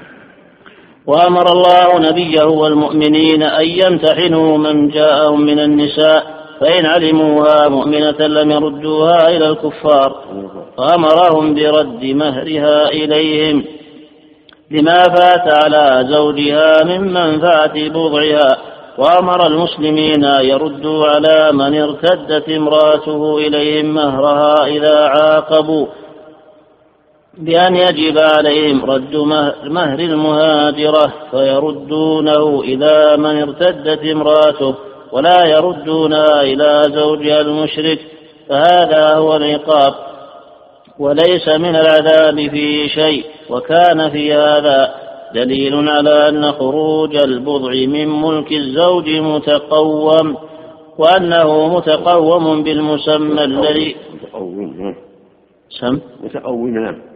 [1.07, 9.27] وأمر الله نبيه والمؤمنين أن يمتحنوا من جاءهم من النساء فإن علموها مؤمنة لم يردوها
[9.29, 10.15] إلى الكفار.
[10.77, 13.63] فأمرهم برد مهرها إليهم.
[14.71, 18.57] لما فات على زوجها من منفعة بضعها.
[18.97, 25.87] وأمر المسلمين أن يردوا على من ارتدت امرأته إليهم مهرها إذا عاقبوا.
[27.37, 29.15] بأن يجب عليهم رد
[29.63, 34.75] مهر المهاجرة فيردونه إلى من ارتدت امرأته
[35.11, 37.99] ولا يردونها إلى زوجها المشرك
[38.49, 39.93] فهذا هو العقاب.
[40.99, 44.93] وليس من العذاب في شيء وكان في هذا
[45.33, 50.37] دليل على أن خروج البضع من ملك الزوج متقوم
[50.97, 54.95] وأنه متقوم بالمسمى الذي متقوم.
[55.69, 56.69] سم؟ متقوم.
[56.69, 57.08] نعم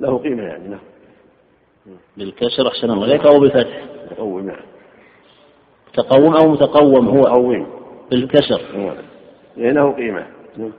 [0.00, 0.80] له قيمة يعني نعم.
[2.16, 4.62] بالكسر أحسن الله إليك أو بالفتح؟ متقوم نعم
[5.88, 7.66] متقوم أو متقوم هو؟ متقوم.
[8.10, 8.62] بالكسر.
[8.76, 8.96] نعم.
[9.56, 10.26] يعني له قيمة.
[10.56, 10.72] نعم.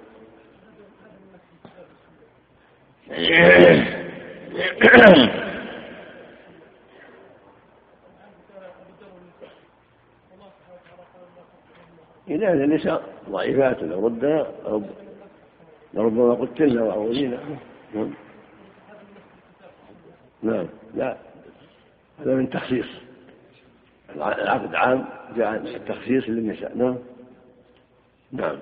[12.30, 14.47] إذا النساء ضعيفات لو رد
[15.93, 17.38] لربما قتلن وعوذين
[20.44, 20.56] نعم.
[20.56, 21.18] نعم لا.
[22.20, 22.86] هذا من تخصيص.
[24.16, 26.78] العقد عام جاء التخصيص للنساء.
[26.78, 26.98] نعم.
[28.32, 28.58] نعم.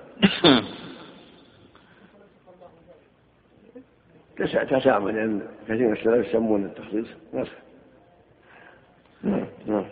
[4.38, 7.52] تسامح لأن كثير من السلف يسمون التخصيص نصف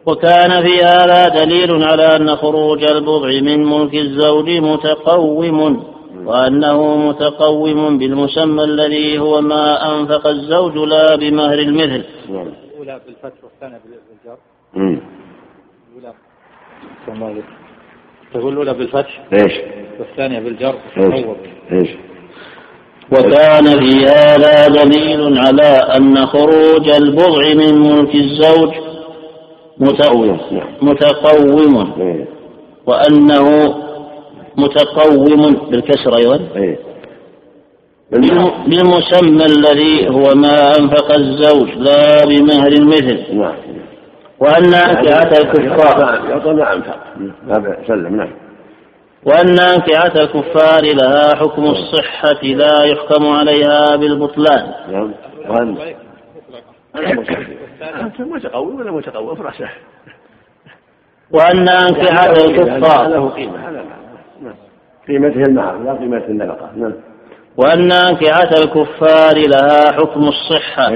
[0.07, 5.98] وكان في هذا دليل على أن خروج البضع من ملك الزوج متقوم.
[6.25, 14.39] وأنه متقوم بالمسمى الذي هو ما أنفق الزوج لا بمهر المثل الأولى بالفتح والثانية بالجر
[15.91, 16.15] الأولى
[18.35, 19.53] تقول الأولى بالفتح؟ إيش؟
[19.99, 20.75] والثانية بالجر.
[20.97, 21.25] إيش؟
[21.73, 21.89] إيش؟
[23.13, 28.75] وكان في هذا دليل على أن خروج البضع من ملك الزوج
[29.79, 30.41] متقوم.
[30.83, 31.93] متقوم
[32.87, 33.75] وأنه
[34.59, 36.39] متقوم بالكسر أيضا
[38.11, 43.39] بالمسمى الذي هو ما أنفق الزوج لا بمهر المثل.
[43.39, 43.55] نعم.
[44.41, 46.83] وأن أنكحة الكفار نعم
[47.47, 48.31] نعم سلم نعم.
[49.25, 54.73] وأن أنكحة الكفار لها حكم الصحة لا يحكم عليها بالبطلان.
[54.93, 55.15] نعم.
[55.49, 55.77] وأن
[56.97, 58.99] أنت متقوي ولا
[59.33, 59.79] أفرح
[61.31, 63.83] وأن أنكحة الكفار له قيمة
[65.09, 66.71] هذا نعم قيمته المهر لا قيمة النفقة.
[66.77, 66.93] نعم.
[67.57, 70.93] وأن أنكحة الكفار لها حكم الصحة.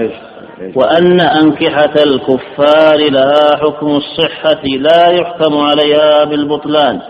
[0.76, 7.00] وأن أنكحة الكفار لها حكم الصحة لا يحكم عليها بالبطلان.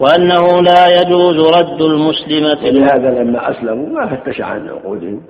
[0.00, 2.70] وأنه لا يجوز رد المسلمة.
[2.70, 5.22] لهذا لما أسلموا ما فتش عن عقودهم.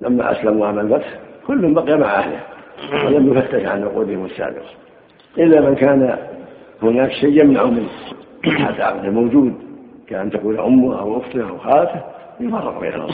[0.00, 1.08] لما أسلموا عام الفتح
[1.46, 2.40] كل بقي مع أهله.
[3.04, 4.70] ولم يفتش عن عقودهم السابقة.
[5.38, 6.18] إلا من كان
[6.82, 7.86] هناك شيء يمنع من
[8.58, 9.65] هذا عقده موجود.
[10.08, 12.00] كأن تكون أمه أو أخته أو خالته
[12.40, 13.10] يفرق بينهم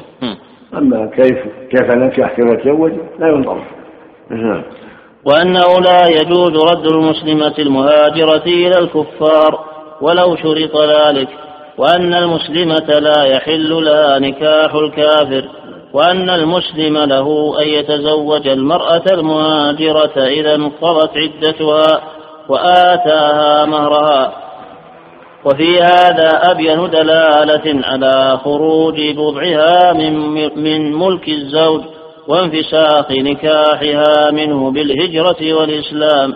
[0.74, 1.38] أما كيف
[1.70, 3.62] كيف ننكح كيف نتزوج لا ينظر
[4.30, 4.62] نعم.
[5.24, 9.64] وأنه لا يجوز رد المسلمة المهاجرة إلى الكفار
[10.00, 11.28] ولو شرط ذلك
[11.78, 15.48] وأن المسلمة لا يحل لها نكاح الكافر
[15.92, 22.02] وأن المسلم له أن يتزوج المرأة المهاجرة إذا انقضت عدتها
[22.48, 24.41] وآتاها مهرها.
[25.44, 30.14] وفي هذا أبين دلالة على خروج بضعها من,
[30.62, 31.82] من ملك الزوج
[32.28, 36.34] وانفساخ نكاحها منه بالهجرة والإسلام.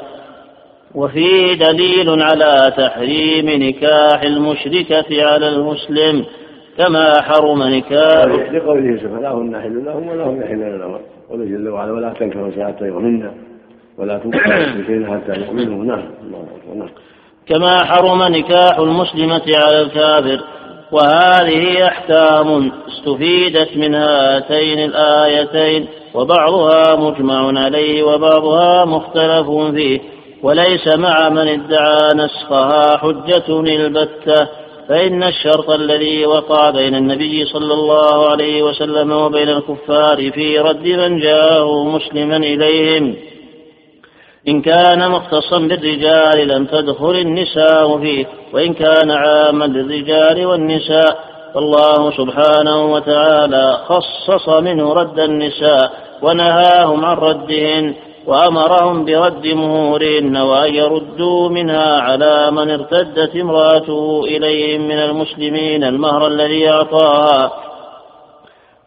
[0.94, 6.24] وفيه دليل على تحريم نكاح المشركة على المسلم
[6.78, 10.98] كما حرم نكاح لقوله سبحانه هن حل لهم ولهم يحلون لهم.
[11.30, 13.32] قوله جل وعلا ولا تنكحوا ساعة غيرهن
[13.98, 15.84] ولا تنكحوا المشركين حتى يؤمنوا.
[15.84, 16.04] نعم
[16.74, 16.88] نعم.
[17.48, 20.40] كما حرم نكاح المسلمة على الكافر
[20.92, 30.00] وهذه أحكام استفيدت من هاتين الآيتين وبعضها مجمع عليه وبعضها مختلف فيه
[30.42, 34.48] وليس مع من ادعى نسخها حجة البتة
[34.88, 41.20] فإن الشرط الذي وقع بين النبي صلى الله عليه وسلم وبين الكفار في رد من
[41.20, 43.16] جاءه مسلما إليهم.
[44.48, 51.18] إن كان مختصا بالرجال لم تدخل النساء فيه وإن كان عاما للرجال والنساء
[51.54, 55.92] فالله سبحانه وتعالى خصص منه رد النساء
[56.22, 57.94] ونهاهم عن ردهن
[58.26, 66.70] وأمرهم برد مهورهن وأن يردوا منها على من ارتدت امرأته إليهم من المسلمين المهر الذي
[66.70, 67.52] أعطاها.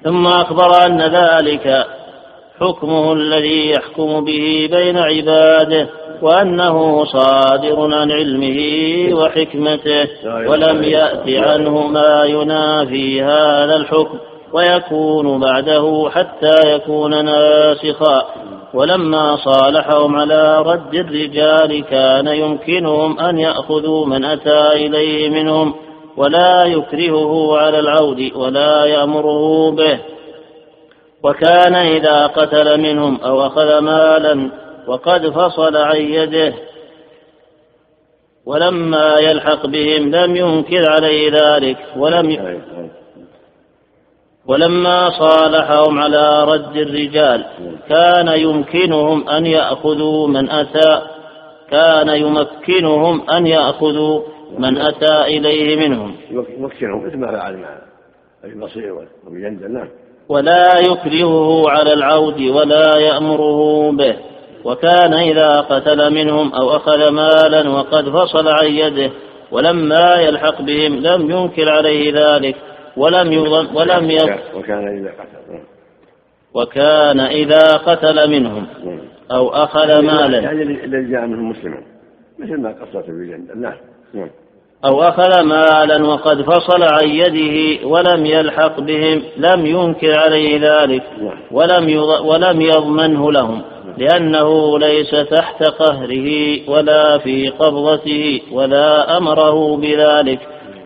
[0.03, 1.87] ثم أخبر أن ذلك
[2.59, 5.89] حكمه الذي يحكم به بين عباده
[6.21, 8.59] وأنه صادر عن علمه
[9.15, 10.07] وحكمته
[10.47, 14.17] ولم يأت عنه ما ينافي هذا الحكم
[14.53, 18.25] ويكون بعده حتى يكون ناسخا.
[18.73, 25.73] ولما صالحهم على رد الرجال كان يمكنهم أن يأخذوا من أتى إليه منهم
[26.17, 29.99] ولا يكرهه على العود ولا يأمره به.
[31.23, 34.51] وكان إذا قتل منهم أو أخذ مالا
[34.87, 36.53] وقد فصل عن يده.
[38.45, 42.59] ولما يلحق بهم لم ينكر عليه ذلك ولم ي...
[44.45, 47.45] ولما صالحهم على رد الرجال
[47.89, 51.01] كان يمكنهم أن يأخذوا من أتى
[51.71, 54.21] كان يمكنهم أن يأخذوا
[54.57, 56.15] من أتى إليه منهم.
[56.31, 57.77] يمكنهم مثل ما فعل مع
[58.43, 59.87] أبي بصير وأبي جندل نعم.
[60.29, 64.15] ولا يكرهه على العود ولا يأمره به.
[64.63, 69.11] وكان إذا قتل منهم أو أخذ مالا وقد فصل عن يده
[69.51, 72.55] ولما يلحق بهم لم ينكر عليه ذلك
[72.97, 74.05] ولم يظن ولم
[74.55, 75.59] وكان إذا قتل.
[76.53, 78.67] وكان إذا قتل منهم
[79.31, 80.39] أو أخذ مالا.
[80.39, 81.81] يعني الذي جاء منهم مسلما
[82.39, 83.77] مثل ما قصت في جنة نعم.
[84.13, 84.29] نعم.
[84.85, 91.03] أو أخذ مالا وقد فصل عن يده ولم يلحق بهم لم ينكر عليه ذلك
[91.51, 93.61] ولم ولم يضمنه لهم
[93.97, 100.39] لأنه ليس تحت قهره ولا في قبضته ولا أمره بذلك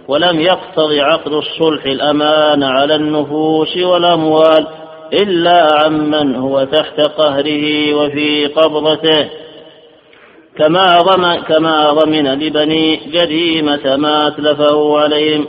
[0.07, 4.67] ولم يقتض عقد الصلح الأمان على النفوس والأموال
[5.13, 9.29] إلا عمن هو تحت قهره وفي قبضته.
[10.57, 15.47] كما ضمن كما ضمن لبني جريمة ما أتلفه عليهم.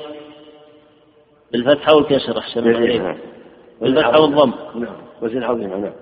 [1.53, 3.03] بالفتحة والكسر أحسن إليك.
[3.81, 4.53] بالفتحة والضم.
[4.75, 4.97] نعم.
[5.23, 5.93] وزن نعم.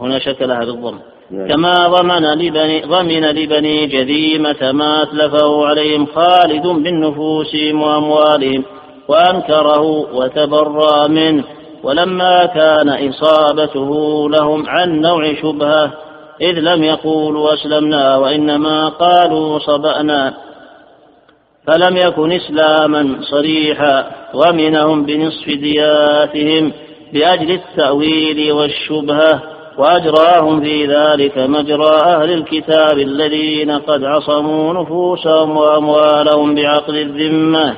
[0.00, 0.98] هنا شكلها بالضم
[1.30, 1.48] نعم.
[1.48, 8.64] كما ضمن لبني ضمن لبني جذيمة ما أتلفه عليهم خالد من نفوسهم وأموالهم
[9.08, 9.80] وأنكره
[10.14, 11.44] وتبرأ منه.
[11.82, 13.90] ولما كان إصابته
[14.30, 16.07] لهم عن نوع شبهة
[16.40, 20.34] إذ لم يقولوا أسلمنا وإنما قالوا صبأنا
[21.66, 26.72] فلم يكن إسلاما صريحا ومنهم بنصف دياتهم
[27.12, 29.42] لأجل التأويل والشبهة
[29.78, 37.76] وأجراهم في ذلك مجرى أهل الكتاب الذين قد عصموا نفوسهم وأموالهم بعقد الذمة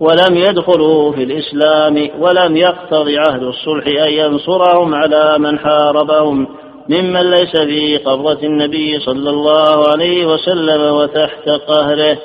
[0.00, 6.46] ولم يدخلوا في الإسلام ولم يقتض عهد الصلح أن ينصرهم على من حاربهم
[6.88, 12.18] ممن ليس في قبضة النبي صلى الله عليه وسلم وتحت قهره.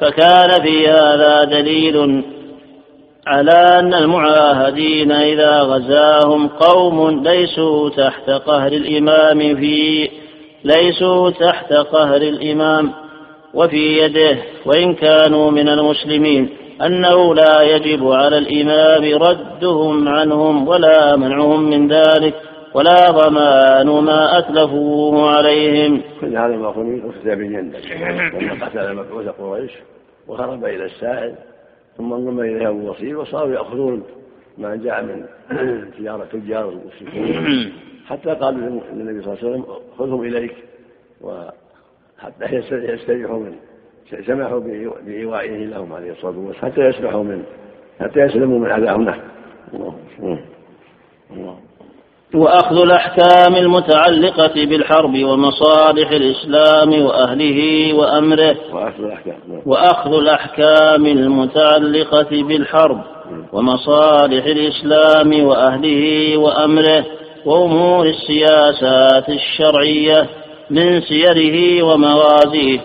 [0.00, 2.24] فكان في هذا دليل
[3.26, 10.08] على أن المعاهدين إذا غزاهم قوم ليسوا تحت قهر الإمام في
[10.64, 12.92] ليسوا تحت قهر الإمام
[13.54, 16.48] وفي يده وإن كانوا من المسلمين.
[16.82, 22.34] أنه لا يجب على الإمام ردهم عنهم ولا منعهم من ذلك.
[22.74, 26.02] ولا ضمان ما أتلفوه عليهم.
[26.20, 27.78] كل هذا ما قلت أخذ بالجنة
[28.40, 29.72] لما قتل مبعوث قريش
[30.26, 31.34] وهرب إلى السائل
[31.96, 34.02] ثم انضم إليه أبو بصير وصاروا يأخذون
[34.58, 35.24] ما جاء من
[35.98, 37.72] تجارة تجار المشركين.
[38.08, 39.64] حتى قالوا للنبي صلى الله عليه وسلم
[39.98, 40.54] خذهم إليك.
[41.20, 43.56] وحتى يستريحوا منه.
[44.26, 44.60] سمحوا
[45.06, 47.44] بإيوائه لهم عليه الصلاة والسلام حتى يسمحوا منه
[48.00, 49.20] حتى يسلموا من له الله.
[51.30, 51.58] الله.
[52.34, 58.56] وأخذ الأحكام المتعلقة بالحرب ومصالح الإسلام وأهله وأمره.
[58.72, 59.60] وأخذ الأحكام نعم.
[59.66, 63.00] وأخذ الأحكام المتعلقة بالحرب
[63.52, 67.04] ومصالح الإسلام وأهله وأمره
[67.46, 70.26] وأمور السياسات الشرعية
[70.70, 72.80] من سيره ومغازيه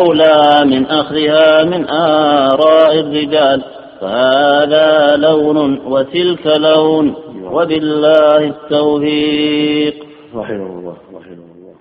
[0.00, 3.62] أولى من أخذها من آراء الرجال.
[4.00, 7.31] فهذا لون وتلك لون.
[7.52, 10.06] وبالله التوفيق.
[10.34, 11.74] رحمه الله رحمه الله.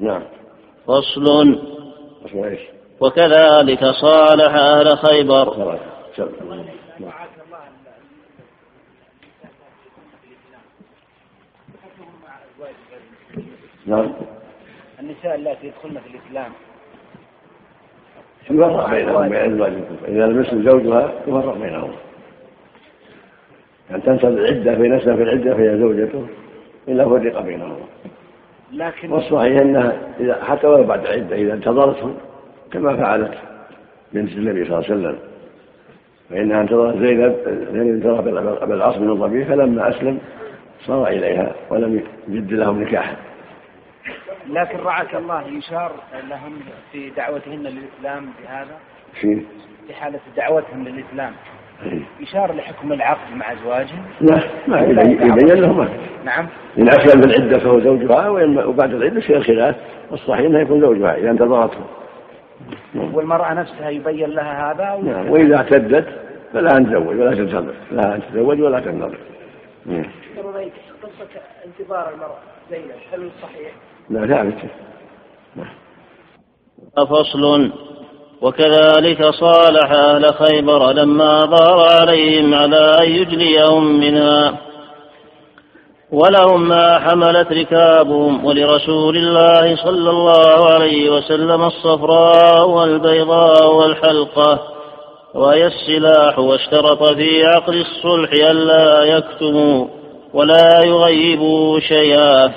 [0.00, 0.22] نعم.
[0.86, 1.58] فصل؟
[3.00, 5.78] وكذلك صالح أهل خيبر.
[13.86, 14.12] نعم.
[15.00, 16.52] النساء اللاتي يدخلن في الإسلام.
[18.50, 21.92] يفرق بينهم بين ازواجهم إذا لم يسلم زوجها يفرق بينهم.
[23.90, 26.26] أن تنسى العدة في في العدة فهي زوجته
[26.88, 27.76] إلا فرق بينهم
[28.72, 32.14] لكن والصحيح أنها إذا حتى ولو بعد العدة إذا انتظرته
[32.72, 33.34] كما فعلت
[34.12, 35.18] بنت النبي صلى الله عليه وسلم.
[36.30, 37.36] فإنها انتظرت زينب
[37.72, 40.18] زينب انتظرت أبا العاص بن الضبيع فلما أسلم
[40.80, 43.16] صار إليها ولم يجد لهم نكاحا.
[44.48, 45.92] لكن رعاك الله يشار
[46.30, 46.60] لهم
[46.92, 48.78] في دعوتهن للإسلام بهذا؟
[49.20, 49.42] في
[49.86, 51.32] في حالة دعوتهم للإسلام.
[52.20, 55.88] يشار لحكم العقد مع أزواجهم لا ما يبين لهم
[56.24, 56.46] نعم.
[56.78, 58.28] إن أسلم في العدة فهو زوجها
[58.64, 59.76] وبعد العدة يصير خلاف
[60.10, 61.80] والصحيح أنه يكون زوجها إذا انتظرته
[62.94, 66.06] والمرأة نفسها يبين لها هذا نعم وإذا اعتدت
[66.52, 67.74] فلا أن تزوج ولا تنتظر.
[67.90, 69.18] لا أن تتزوج ولا تنتظر.
[71.02, 72.38] قصة انتظار المرأة.
[72.70, 73.72] زينب هل صحيح؟
[74.10, 74.54] لا ثابت.
[76.96, 77.72] فصل
[78.42, 84.54] وكذلك صالح أهل خيبر لما ظهر عليهم على أن يجليهم منها.
[86.12, 94.58] ولهم ما حملت ركابهم ولرسول الله صلى الله عليه وسلم الصفراء والبيضاء والحلقة
[95.34, 99.86] وهي السلاح واشترط في عقد الصلح ألا يكتموا
[100.34, 102.52] ولا يغيبوا شيئا.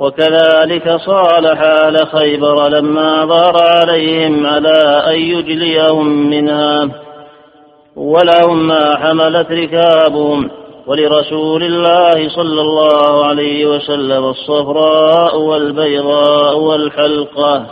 [0.00, 6.88] وكذلك صالح آل خيبر لما ظهر عليهم على أن يجليهم منها
[7.96, 10.50] ولهم ما حملت ركابهم
[10.86, 17.66] ولرسول الله صلى الله عليه وسلم الصفراء والبيضاء والحلقة.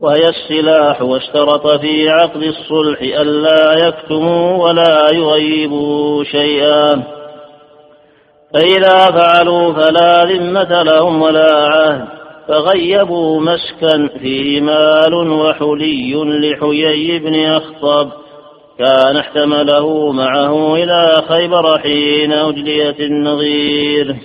[0.00, 7.19] وهي السلاح واشترط في عقد الصلح ألا يكتموا ولا يغيبوا شيئا.
[8.54, 12.08] فإذا فعلوا فلا ذمة لهم ولا عهد
[12.48, 18.10] فغيبوا مسكا فيه مال وحلي لحيي بن أخطب.
[18.78, 24.16] كان احتمله معه إلى خيبر حين أجليت النظير.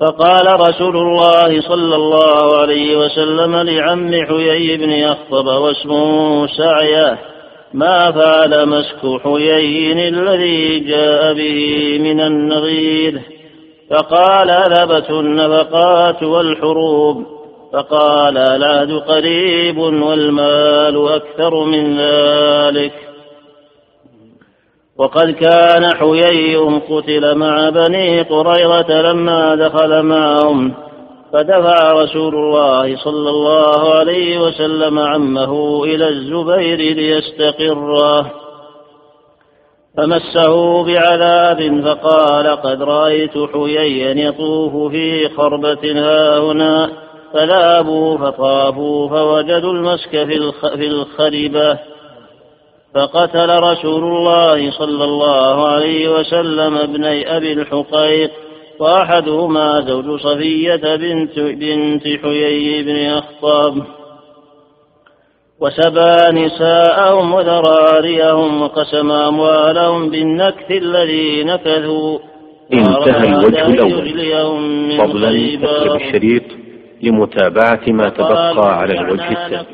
[0.00, 7.33] فقال رسول الله صلى الله عليه وسلم لعم حيي بن أخطب واسمه سعية
[7.74, 13.20] ما فعل مسك حيي الذي جاء به من النظير
[13.90, 17.26] فقال ذبت النفقات والحروب.
[17.72, 22.92] فقال العهد قريب والمال أكثر من ذلك.
[24.98, 26.56] وقد كان حيي
[26.90, 30.83] قتل مع بني قريظة لما دخل معهم.
[31.34, 38.30] فدفع رسول الله صلى الله عليه وسلم عمه إلى الزبير ليستقره.
[39.96, 46.90] فمسه بعذاب فقال قد رأيت حييا يطوف في خربة هاهنا
[47.32, 50.10] فذهبوا فطافوا فوجدوا المسك
[50.74, 51.78] في الخربة.
[52.94, 58.30] فقتل رسول الله صلى الله عليه وسلم ابني أبي الحقيق.
[58.80, 63.82] وأحدهما زوج صفية بنت, بنت حيي بن أخطاب
[65.60, 72.18] وسبى نساءهم وذراريهم وقسم أموالهم بالنكث الذي نكثوا.
[72.72, 74.98] انتهى الوجه الأول.
[74.98, 76.42] فضلا تقلب الشريط
[77.02, 79.66] لمتابعة ما تبقى على الوجه الثاني.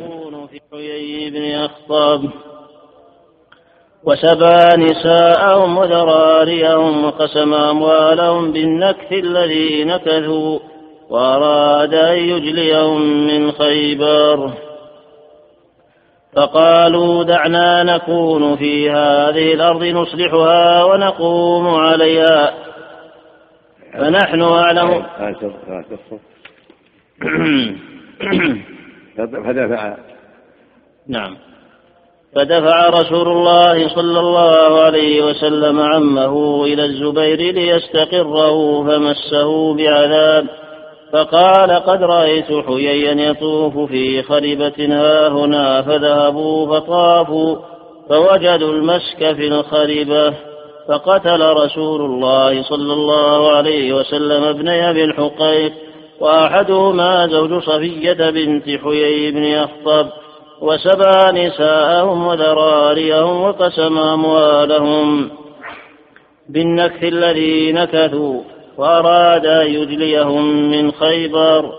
[0.72, 2.30] حيي بن أخطاب.
[4.05, 10.59] وسبى نساءهم وذراريهم وقسم أموالهم بالنكث الذي نكثوا
[11.11, 14.51] وأراد أن يجليهم من خيبر.
[16.36, 22.55] فقالوا دعنا نكون في هذه الأرض نصلحها ونقوم عليها.
[23.92, 25.07] فنحن أعلم.
[29.44, 29.96] فدفع
[31.09, 31.49] نعم.
[32.35, 40.47] فدفع رسول الله صلى الله عليه وسلم عمه إلى الزبير ليستقره فمسه بعذاب
[41.12, 47.57] فقال قد رأيت حييا يطوف في خربة ها هنا فذهبوا فطافوا
[48.09, 50.35] فوجدوا المسك في الخربة
[50.89, 55.72] فقتل رسول الله صلى الله عليه وسلم ابني أبي الحقيق
[56.20, 60.07] وأحدهما زوج صفية بنت حيي بن أخطب
[60.61, 65.30] وسبى نساءهم وذراريهم وقسم أموالهم
[66.48, 68.40] بالنكث الذي نكثوا
[68.78, 71.72] وأراد أن يجليهم من خيبر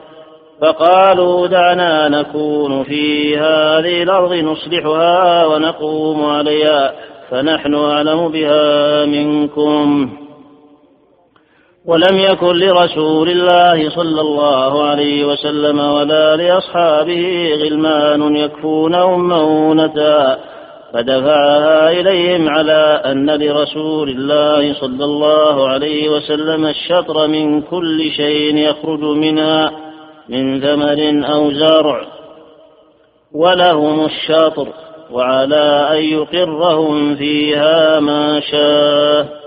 [0.61, 6.93] فقالوا دعنا نكون في هذه الأرض نصلحها ونقوم عليها
[7.29, 10.09] فنحن أعلم بها منكم
[11.85, 20.37] ولم يكن لرسول الله صلى الله عليه وسلم ولا لأصحابه غلمان يكفونهم مونة
[20.93, 29.03] فدفعها إليهم على أن لرسول الله صلى الله عليه وسلم الشطر من كل شيء يخرج
[29.03, 29.71] منها
[30.29, 32.01] من ثمر أو زرع.
[33.33, 34.67] ولهم الشطر
[35.11, 39.40] وعلى أن يقرهم فيها ما شاء.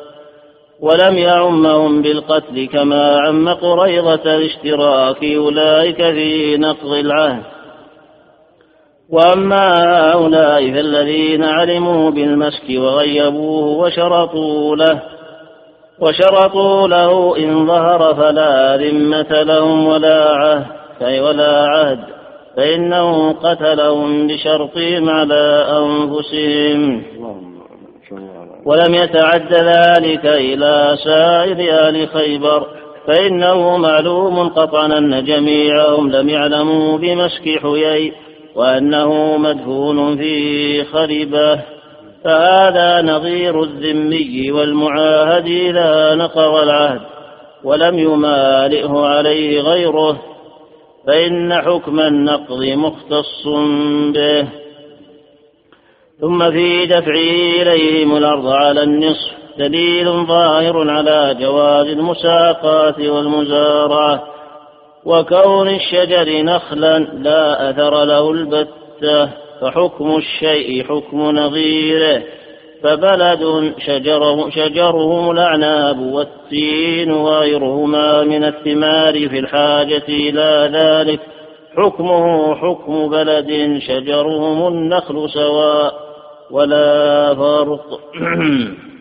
[0.81, 7.43] ولم يعمهم بالقتل كما عم قريضة الاشتراك أولئك في نقض العهد.
[9.11, 9.75] وأما
[10.13, 15.03] هؤلاء فالذين علموا بالمسك وغيبوه وشرطوا له
[16.01, 20.67] وشرطوا له إن ظهر فلا ذمة لهم ولا عهد
[21.03, 21.99] أي ولا عهد
[22.57, 27.03] فإنه قتلهم بشرطهم على أنفسهم.
[28.67, 32.67] ولم يتعد ذلك إلى سائر آل خيبر
[33.07, 38.13] فإنه معلوم قطعا أن جميعهم لم يعلموا بمسك حيي
[38.57, 41.61] وأنه مدفون في خربة
[42.25, 47.01] فهذا نظير الذمي والمعاهد إذا نقض العهد
[47.65, 50.23] ولم يمالئه عليه غيره.
[51.07, 53.47] فإن حكم النقض مختص
[54.15, 54.64] به.
[56.21, 64.25] ثم في دفعه إليهم الأرض على النصف دليل ظاهر على جواز المساقات والمزارعة
[65.05, 69.29] وكون الشجر نخلا لا أثر له البتة
[69.61, 72.23] فحكم الشيء حكم نظيره
[72.83, 81.21] فبلد شجره, شجره الأعناب والتين وغيرهما من الثمار في الحاجة إلى ذلك
[81.77, 86.04] حكمه حكم بلد شجرهم النخل سواء
[86.51, 88.01] ولا فرق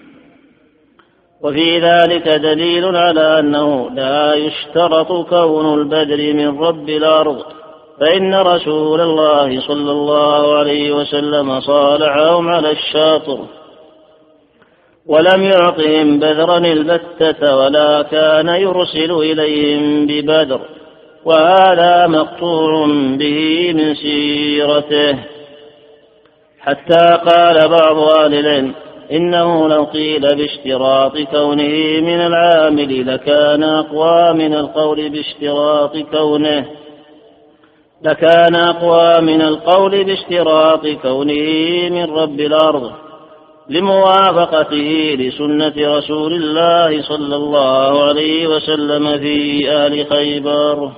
[1.44, 7.44] وفي ذلك دليل على أنه لا يشترط كون البدر من رب الأرض.
[8.00, 13.40] فإن رسول الله صلى الله عليه وسلم صالحهم على الشاطر.
[15.06, 20.60] ولم يعطهم بدرا البتة ولا كان يرسل إليهم ببدر.
[21.26, 22.86] وهذا مقطوع
[23.18, 25.33] به من سيرته.
[26.64, 28.74] حتى قال بعض أهل العلم
[29.12, 36.66] إنه لو قيل باشتراط كونه من العامل لكان أقوى من القول باشتراط كونه.
[38.04, 42.92] لكان أقوى من القول باشتراط كونه من رب الأرض
[43.70, 50.92] لموافقته لسنة رسول الله صلى الله عليه وسلم في آل خيبر.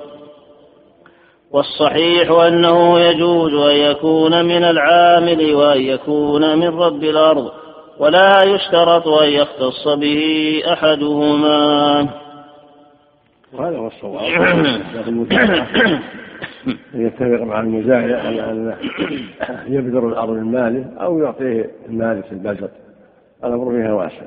[1.56, 7.52] والصحيح أنه يجوز أن يكون من العامل وأن يكون من رب الأرض
[8.00, 12.08] ولا يشترط أن يختص به أحدهما.
[13.54, 14.22] وهذا هو الصواب.
[16.94, 22.70] يتفق مع المزارع على أن يبذر الأرض من ماله أو يعطيه المال في البذر
[23.44, 24.26] الأمر فيها واسع.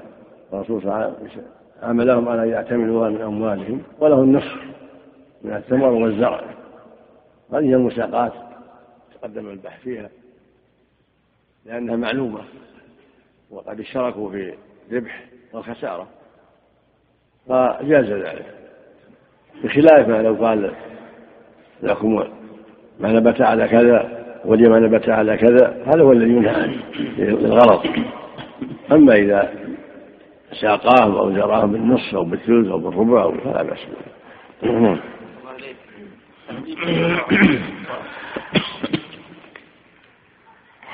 [0.53, 1.45] الرسول صلى الله عليه وسلم
[1.83, 4.57] عملهم على أن يعتمدوها من أموالهم وله النصف
[5.45, 6.41] من الثمر والزرع.
[7.53, 8.33] هذه المساقات
[9.15, 10.11] تقدم البحث فيها
[11.67, 12.41] لأنها معلومة
[13.51, 14.55] وقد اشتركوا في
[14.93, 16.07] ربح والخسارة
[17.49, 18.55] فجاز ذلك.
[19.65, 20.75] بخلاف ما لو قال
[21.83, 22.15] لكم
[23.01, 26.83] ما نبت على كذا ولي ما نبت على كذا هذا هو الذي ينهى عنه
[27.19, 27.87] للغرض.
[28.93, 29.53] أما إذا
[30.61, 33.79] ساقاهم أو زراهم بالنصف أو بالثلث أو بالربع فلا بأس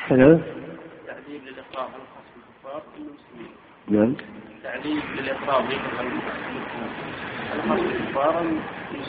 [0.09, 0.41] هذا
[1.07, 3.51] تعذيب للإقرار الخاص بالكفار المسلمين
[3.89, 4.15] نعم
[4.63, 5.65] تعذيب للإقرار
[7.65, 7.81] الخاص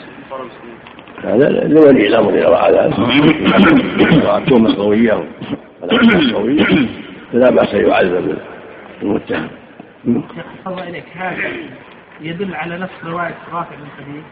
[0.02, 0.78] بالكفار المسلمين
[1.24, 2.94] هذا لولي الامر اذا راى ذلك
[6.34, 6.88] قويه
[7.32, 8.38] فلا باس ان يعذب
[9.02, 9.48] المتهم
[10.66, 11.52] الله هذا
[12.20, 14.22] يدل على نفس روايه رافع بن خديج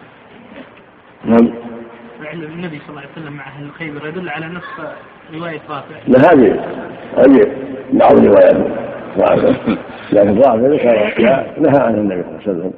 [1.24, 1.54] نعم
[2.32, 4.66] النبي صلى الله عليه وسلم مع أهل خيبر يدل على نفس
[5.34, 5.96] رواية رافع.
[6.06, 6.60] لا هذه
[7.16, 7.52] هذه
[7.92, 8.56] بعض الروايات.
[10.12, 10.94] لكن رافع ذكر
[11.58, 12.72] نهى عنه النبي صلى الله عليه وسلم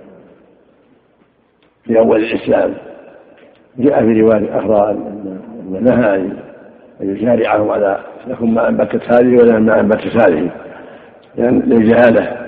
[1.85, 2.75] في أول الإسلام.
[3.79, 5.39] جاء في رواية أخرى أن
[5.81, 6.37] نهى أن
[7.01, 10.51] يجارعهم على لكم ما أنبتت هذه ولا ما أنبتت هذه.
[11.39, 12.47] للجهالة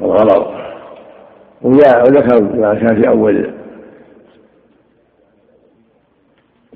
[0.00, 0.46] والغرض
[1.62, 3.50] وذكر ما كان في أول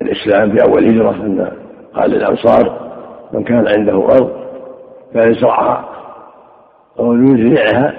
[0.01, 1.51] الإسلام في أول هجرة أن
[1.95, 2.91] قال للأنصار
[3.33, 4.31] من كان عنده أرض
[5.13, 5.89] فليزرعها
[6.99, 7.93] أو ليزرعها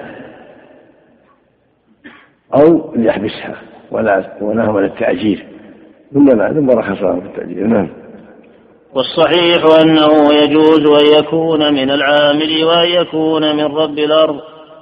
[2.55, 3.55] أو ليحبسها
[3.91, 5.45] ولا ونهى عن التأجير
[6.13, 7.67] ثم ثم رخص في التأجير.
[7.67, 7.89] نعم.
[8.93, 14.39] والصحيح أنه يجوز أن يكون من العامل وأن يكون من رب الأرض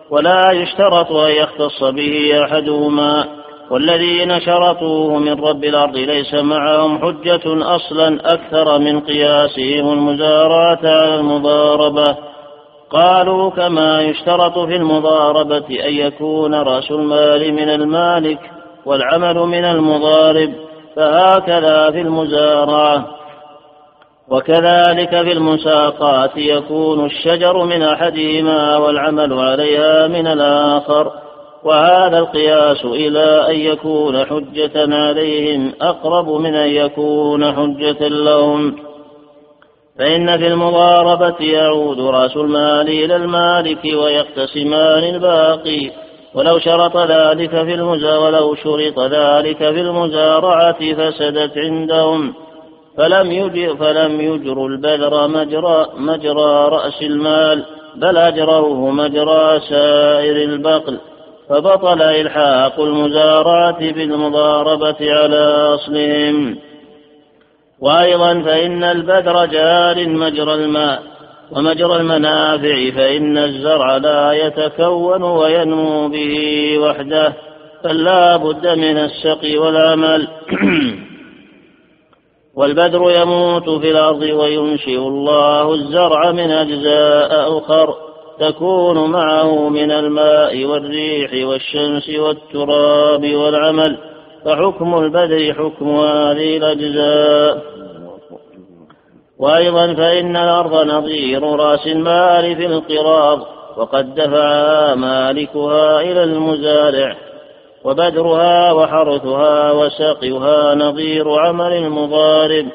[0.09, 3.40] ولا يشترط أن يختص به أحدهما.
[3.72, 12.17] والذين شرطوه من رب الأرض ليس معهم حجة أصلا أكثر من قياسهم المزارعة على المضاربة.
[12.89, 18.39] قالوا كما يشترط في المضاربة أن يكون رأس المال من المالك
[18.86, 20.53] والعمل من المضارب
[20.95, 23.07] فهكذا في المزارعة.
[24.30, 31.20] وكذلك في المساقات يكون الشجر من أحدهما والعمل عليها من الآخر.
[31.64, 38.76] وهذا القياس إلى أن يكون حجة عليهم أقرب من أن يكون حجة لهم.
[39.99, 45.91] فإن في المضاربة يعود رأس المال إلى المالك ويقتسمان الباقي.
[46.36, 52.34] ولو شرط ذلك في ولو شرط ذلك في المزارعة فسدت عندهم.
[52.97, 60.97] فلم يجر فلم يجر البذر مجرى مجرى رأس المال بل أجروه مجرى سائر البقل.
[61.52, 66.58] فبطل إلحاق المزارعة بالمضاربة على أصلهم.
[67.80, 71.04] وأيضا فإن البذر جار مجرى الماء
[71.52, 76.36] ومجرى المنافع فإن الزرع لا يتكون وينمو به
[76.80, 77.34] وحده
[77.84, 78.04] بل
[78.38, 80.28] بد من السقي والعمل.
[82.58, 88.11] والبذر يموت في الأرض وينشئ الله الزرع من أجزاء أخر.
[88.41, 93.97] تكون معه من الماء والريح والشمس والتراب والعمل
[94.45, 97.61] فحكم البدر حكم هذه الأجزاء.
[99.39, 103.39] وأيضا فإن الأرض نظير رأس المال في القراض
[103.77, 107.15] وقد دفعها مالكها إلى المزارع
[107.83, 112.65] وبدرها وحرثها وسقيها نظير عمل المضارب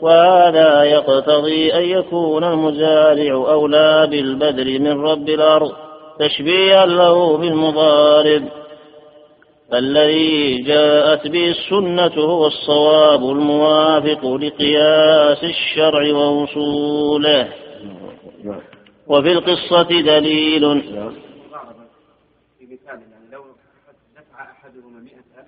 [0.00, 5.72] وهذا يقتضي أن يكون المزارع أولى بالبدر من رب الأرض
[6.18, 8.48] تشبيها له بالمضارب.
[9.74, 17.48] الذي جاءت به السنة هو الصواب الموافق لقياس الشرع ووصوله.
[19.06, 20.82] وفي القصة دليل.
[22.58, 23.00] في مثال
[23.32, 23.42] لو
[24.16, 25.46] دفع أحدهما ألف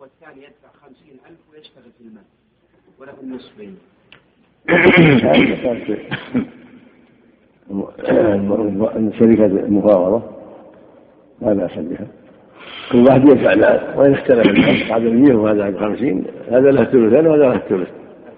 [0.00, 2.41] والثاني يدفع خمسين ألف ويشتغل في المال
[3.00, 3.76] وله النصفين
[9.18, 10.22] شركة المفاوضة
[11.40, 12.06] لا بأس بها.
[12.92, 17.42] كل واحد يدفع مال وإن اختلف الناس هذا المية وهذا بخمسين هذا له الثلثين وهذا
[17.42, 17.88] له الثلث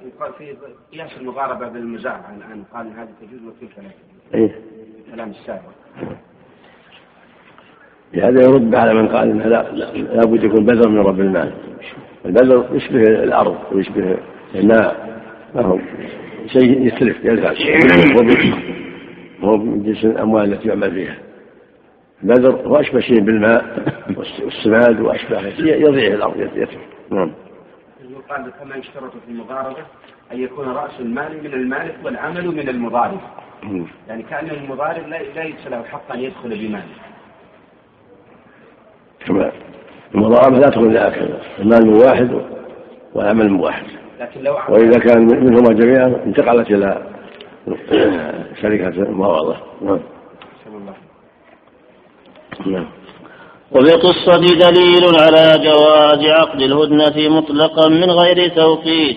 [0.04, 0.56] يقال في
[0.92, 4.58] قياس المضاربة بالمزارعة الآن قال هذه تجوز وتلك لا إيه.
[5.14, 5.60] كلام السابق.
[8.14, 11.52] هذا يرد على من قال انه لا لابد يكون بذر من رب المال.
[12.24, 14.16] البذر يشبه الأرض ويشبه
[15.54, 15.78] ما هو
[16.46, 17.52] شيء يستلف يدفع
[19.40, 21.16] هو من جنس الأموال التي يعمل فيها.
[22.22, 23.64] البذر هو اشبه شيء بالماء
[24.16, 25.00] والسماد
[25.56, 26.78] شيء يضيع الأرض يترك
[27.10, 27.32] نعم.
[28.10, 29.82] يقال كما يشترط في المضاربة
[30.32, 33.20] أن يكون رأس المال من المالك والعمل من المضارب.
[34.08, 36.84] يعني كأن المضارب لا ليس له حق أن يدخل بماله.
[39.26, 39.52] كما
[40.14, 42.40] المضاربة لا تكون هكذا المال من واحد
[43.14, 44.03] والعمل من واحد.
[44.24, 47.02] لكن لو وإذا كان منهما جميعا انتقلت إلى
[48.62, 50.00] شركة المفاوضة نعم.
[52.66, 52.86] نعم.
[53.72, 59.16] وفي القصة دليل على جواز عقد الهدنة مطلقا من غير توقيت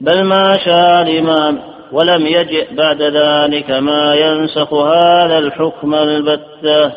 [0.00, 1.58] بل ما شاء الإمام
[1.92, 6.92] ولم يجئ بعد ذلك ما ينسخ هذا الحكم البتة.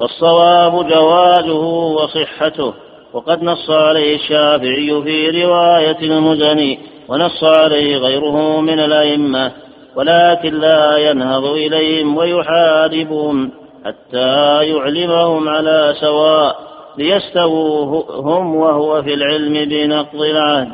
[0.00, 2.74] والصواب جوازه وصحته.
[3.16, 9.52] وقد نص عليه الشافعي في رواية المزني ونص عليه غيره من الأئمة
[9.96, 13.50] ولكن لا ينهض إليهم ويحاربهم
[13.84, 16.56] حتى يعلمهم على سواء
[16.98, 20.68] ليستووا هم وهو في العلم بنقض العهد.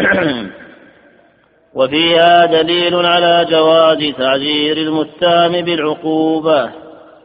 [1.78, 6.70] وفيها دليل على جواز تعزير المتهم بالعقوبة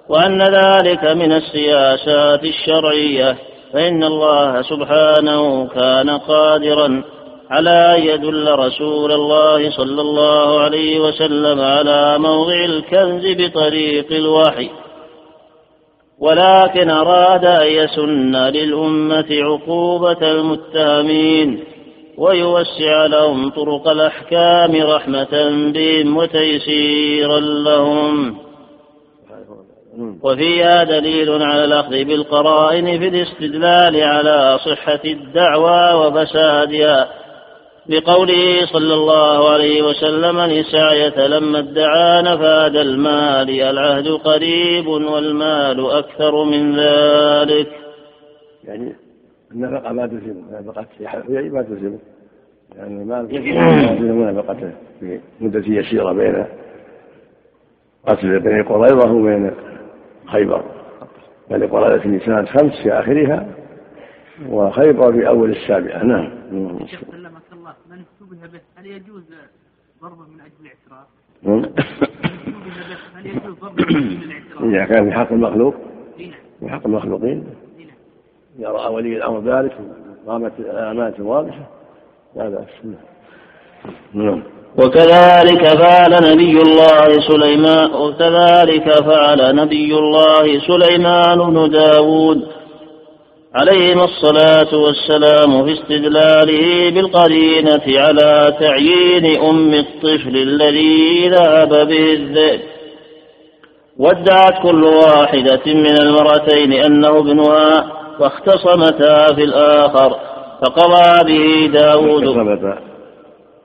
[0.10, 3.38] وأن ذلك من السياسات الشرعية.
[3.74, 7.03] فإن الله سبحانه كان قادرا
[7.49, 14.70] على أن يدل رسول الله صلى الله عليه وسلم على موضع الكنز بطريق الوحي.
[16.20, 21.63] ولكن أراد أن يسن للأمة عقوبة المتهمين
[22.18, 28.44] ويوسع لهم طرق الأحكام رحمة بهم وتيسيرا لهم.
[30.21, 37.09] وفيها دليل على الأخذ بالقرائن في الاستدلال على صحة الدعوى وفسادها.
[37.89, 46.75] بقوله صلى الله عليه وسلم نساية لما ادعى نفاد المال العهد قريب والمال أكثر من
[46.79, 47.67] ذلك.
[48.63, 48.95] يعني
[49.51, 50.85] النفقة ما تلزم نفقة
[51.29, 51.97] هي ما تلزم.
[52.75, 56.45] يعني المال يلزم نفقته في مدة يسيرة بين
[58.07, 59.51] قتل بني قريظة وبين
[60.28, 60.63] خيبر.
[61.49, 63.47] بني قريظة النساء خمس في آخرها
[64.49, 66.03] وخيبر في أول السابعة.
[66.03, 66.30] نعم.
[68.19, 69.23] شبه به هل يجوز
[70.01, 71.07] ضربه من أجل الاعتراف؟
[73.15, 75.76] هل يجوز ضربه من أجل الاعتراف؟ إذا كان في حق المخلوق.
[76.59, 77.45] في حق المخلوقين.
[78.59, 79.78] إذا رأى ولي الأمر ذلك
[80.26, 81.69] وقامت الأمانة واضحه
[82.36, 82.95] لا باس
[84.13, 84.43] نعم.
[84.78, 92.41] وكذلك فعل نبي الله سليمان وكذلك فعل نبي الله سليمان بن داود
[93.55, 102.59] عليهما الصلاة والسلام في استدلاله بالقرينة على تعيين أم الطفل الذي ذهب به الذئب.
[103.99, 110.19] وادعت كل واحدة من المرأتين أنه ابنها واختصمتا في الآخر
[110.61, 112.23] فقضى به داود.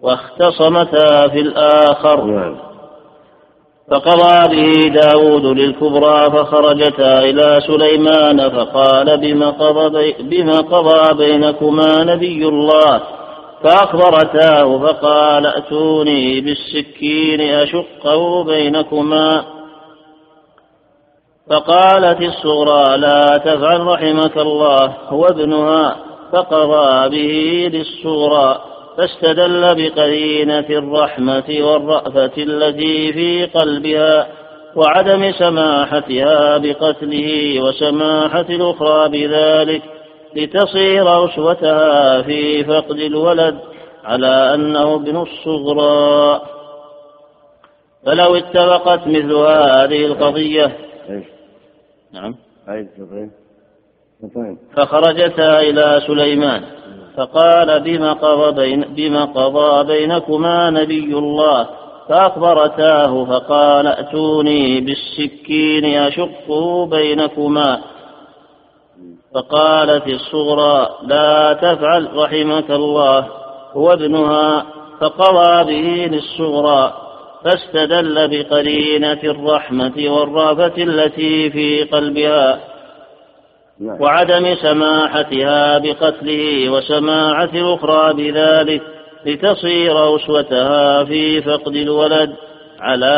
[0.03, 2.25] واختصمتا في الآخر.
[2.25, 2.71] نعم.
[3.91, 13.01] فقضى به داود للكبرى فخرجتا إلى سليمان فقال بما قضى, بما قضى بينكما نبي الله؟
[13.65, 19.45] فأخبرتاه فقال ائتوني بالسكين أشقه بينكما؟
[21.51, 25.97] فقالت الصغرى لا تفعل رحمك الله هو ابنها.
[26.33, 28.70] فقضى به للصغرى.
[29.01, 34.27] فاستدل بقرينة الرحمة والرأفة التي في قلبها
[34.77, 39.83] وعدم سماحتها بقتله وسماحة الأخرى بذلك
[40.37, 43.59] لتصير أسوتها في فقد الولد
[44.05, 46.41] على أنه ابن الصغرى.
[48.07, 50.77] فلو اتفقت مثل هذه القضية.
[52.13, 52.35] نعم.
[54.77, 56.80] فخرجتا إلى سليمان.
[57.21, 61.67] فقال بما قضى, بين بما قضى بينكما نبي الله؟
[62.09, 67.81] فأخبرتاه فقال ائتوني بالسكين أشقه بينكما.
[69.35, 73.27] فقالت الصغرى لا تفعل رحمك الله.
[73.73, 74.67] هو ابنها.
[75.01, 76.93] فقضى به للصغرى.
[77.45, 82.61] فاستدل بقرينة الرحمة والرافة التي في قلبها.
[83.81, 88.83] وعدم سماحتها بقتله وسماعة الأخرى بذلك
[89.27, 92.31] لتصير أسوتها في فقد الولد
[92.81, 93.15] على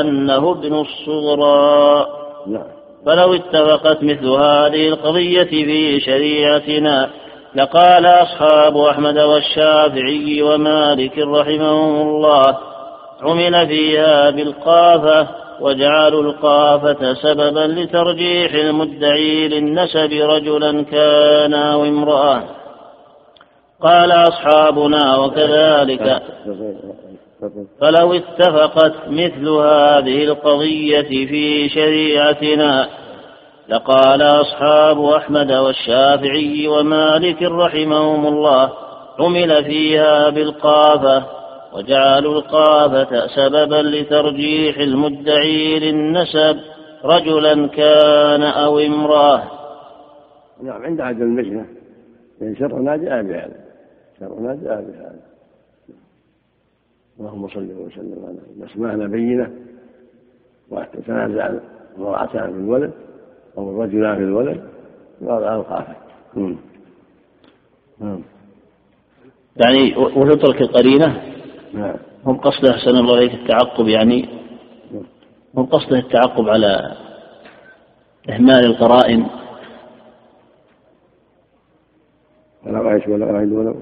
[0.00, 2.06] أنه ابن الصغرى
[2.46, 2.64] نعم.
[3.06, 7.10] فلو اتفقت مثل هذه القضية في شريعتنا
[7.54, 12.58] لقال أصحاب أحمد والشافعي ومالك رحمهم الله
[13.22, 22.42] عمل فيها بالقافة وجعلوا القافة سببا لترجيح المدعي للنسب رجلا كان أو امرأة.
[23.82, 26.22] قال أصحابنا وكذلك.
[27.80, 32.88] فلو اتفقت مثل هذه القضية في شريعتنا
[33.68, 38.70] لقال أصحاب أحمد والشافعي ومالك رحمهم الله
[39.20, 41.41] عمل فيها بالقافة.
[41.74, 46.56] وجعلوا القافة سببا لترجيح المدعي للنسب.
[47.04, 49.42] رجلا كان أو امرأة.
[50.62, 51.66] نعم عند عدم المجنة
[52.40, 53.64] لأن شرنا جاء بهذا.
[54.20, 55.20] شرنا جاء بهذا.
[57.20, 59.50] اللهم صل وسلم على معنا بينة.
[60.70, 61.50] وتنازع
[61.96, 62.92] المرأتان في الولد
[63.58, 64.62] أو الرجلان في الولد.
[65.20, 65.96] وضع القافة
[68.00, 68.22] نعم
[69.56, 71.22] يعني وتترك القرينة؟
[71.72, 71.96] نعم.
[72.26, 74.28] هم قصده أحسن الله إليك التعقب يعني
[75.56, 76.96] هم قصده التعقب على
[78.30, 79.26] إهمال القرائن.
[82.66, 83.74] ولا إيش ولا اعيد ولا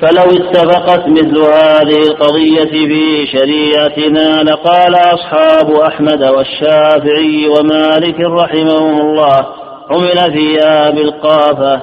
[0.00, 9.46] فلو اتفقت مثل هذه القضية في شريعتنا لقال أصحاب أحمد والشافعي ومالك رحمهم الله
[9.90, 11.82] عمل فيها بالقافة.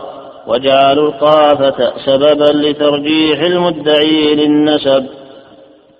[0.50, 5.06] وجعلوا القافة سببا لترجيح المدعي للنسب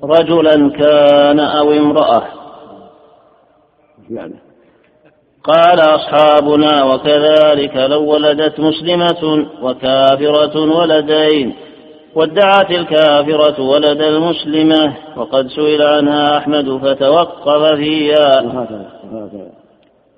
[0.04, 2.24] رجلا كان أو امرأة.
[5.44, 11.56] قال أصحابنا وكذلك لو ولدت مسلمة وكافرة ولدين
[12.16, 18.42] وادعت الكافرة ولد المسلمة وقد سئل عنها أحمد فتوقف فيها.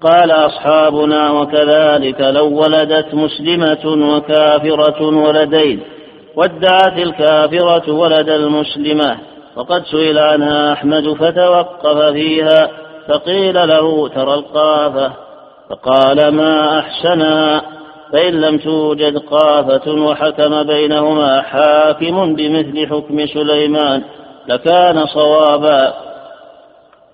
[0.02, 5.80] قال أصحابنا وكذلك لو ولدت مسلمة وكافرة ولدين
[6.36, 9.18] وادعت الكافرة ولد المسلمة
[9.56, 12.70] وقد سئل عنها أحمد فتوقف فيها
[13.08, 15.12] فقيل له ترى القافة
[15.70, 17.62] فقال ما أحسنها
[18.14, 24.04] فإن لم توجد قافة وحكم بينهما حاكم بمثل حكم سليمان
[24.48, 25.94] لكان صوابا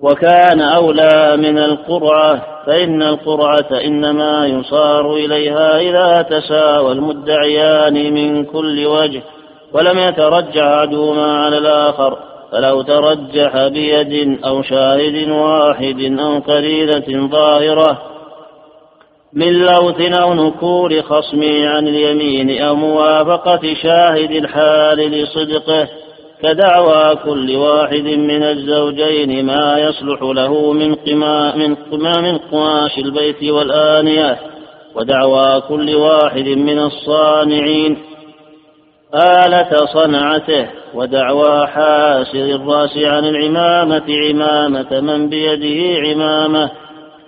[0.02, 9.22] وكان أولى من القرعة فإن القرعة إنما يصار إليها إذا تساوى المدعيان من كل وجه
[9.74, 12.18] ولم يترجح أحدهما على الآخر
[12.52, 17.98] فلو ترجح بيد أو شاهد واحد أو قرينة ظاهرة
[19.34, 25.88] من لوث أو نكور خصمه عن اليمين أو موافقة شاهد الحال لصدقه
[26.43, 33.43] كدعوى كل واحد من الزوجين ما يصلح له من قما من قما من قماش البيت
[33.43, 34.38] والآنية.
[34.95, 37.97] ودعوى كل واحد من الصانعين
[39.15, 40.67] آلة صنعته.
[40.93, 46.71] ودعوى حاسر الراس عن العمامة عمامة من بيده عمامة.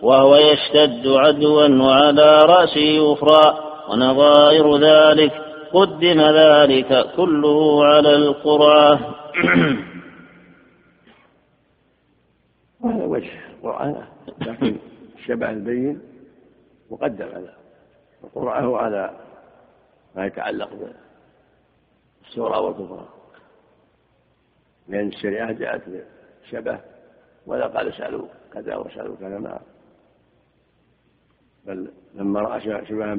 [0.02, 3.58] وهو يشتد عدوا وعلى رأسه أخرى.
[3.90, 9.16] ونظائر ذلك قدم ذلك كله على القرعة
[12.84, 14.04] هذا وجه القرآن
[14.42, 14.76] لكن
[15.16, 16.02] الشبه البين
[16.92, 17.54] مقدم على
[18.24, 19.12] القرعة وعلى
[20.16, 20.70] ما يتعلق
[22.24, 23.08] بالصورة والكبرى
[24.88, 26.80] لأن الشريعة جاءت بالشبه
[27.46, 29.60] ولا قال اسألوا كذا واسألوا كذا ما.
[31.66, 33.16] بل لما رأى شبها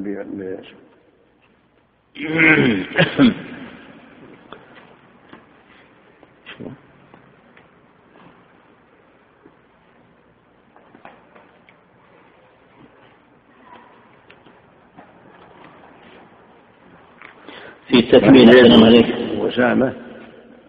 [17.87, 18.49] في تكميل
[18.83, 19.93] عليك وسامة.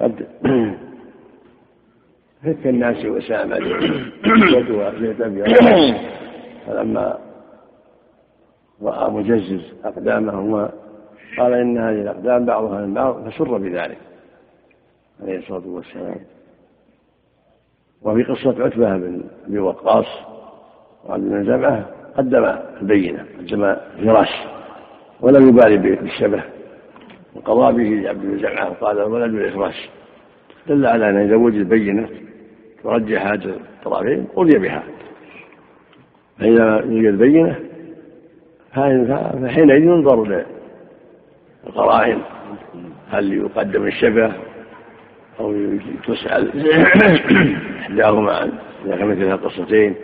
[0.00, 0.26] قد
[2.42, 3.58] فك الناس وسامة.
[4.24, 5.14] جدوى في
[6.66, 7.18] فلما
[8.82, 10.81] رأى مجزز أقدامهما
[11.38, 13.98] قال إن هذه الأقدام بعضها من بعض فسر بذلك
[15.22, 16.16] عليه الصلاة والسلام.
[18.02, 20.06] وفي قصة عتبة بن أبي وقاص
[21.04, 22.44] وعبد بن زمعة قدم
[22.82, 24.28] البينة قدم فراش
[25.20, 26.42] ولم يبالي بالشبه
[27.34, 29.74] وقضى به عبد بن زمعة وقال الولد بالإخراج
[30.66, 32.08] دل على أن إذا وجد بينة
[32.82, 34.82] ترجح هذه الطرفين قضي بها.
[36.38, 37.56] فإذا يوجد بينة
[38.72, 40.44] فحينئذ ينظر
[41.66, 42.18] للقرائن
[43.10, 44.32] هل يقدم الشبه
[45.40, 45.54] أو
[46.06, 46.70] تسأل
[47.80, 48.52] إحداهما عن
[48.84, 49.94] إذا كان مثل القصتين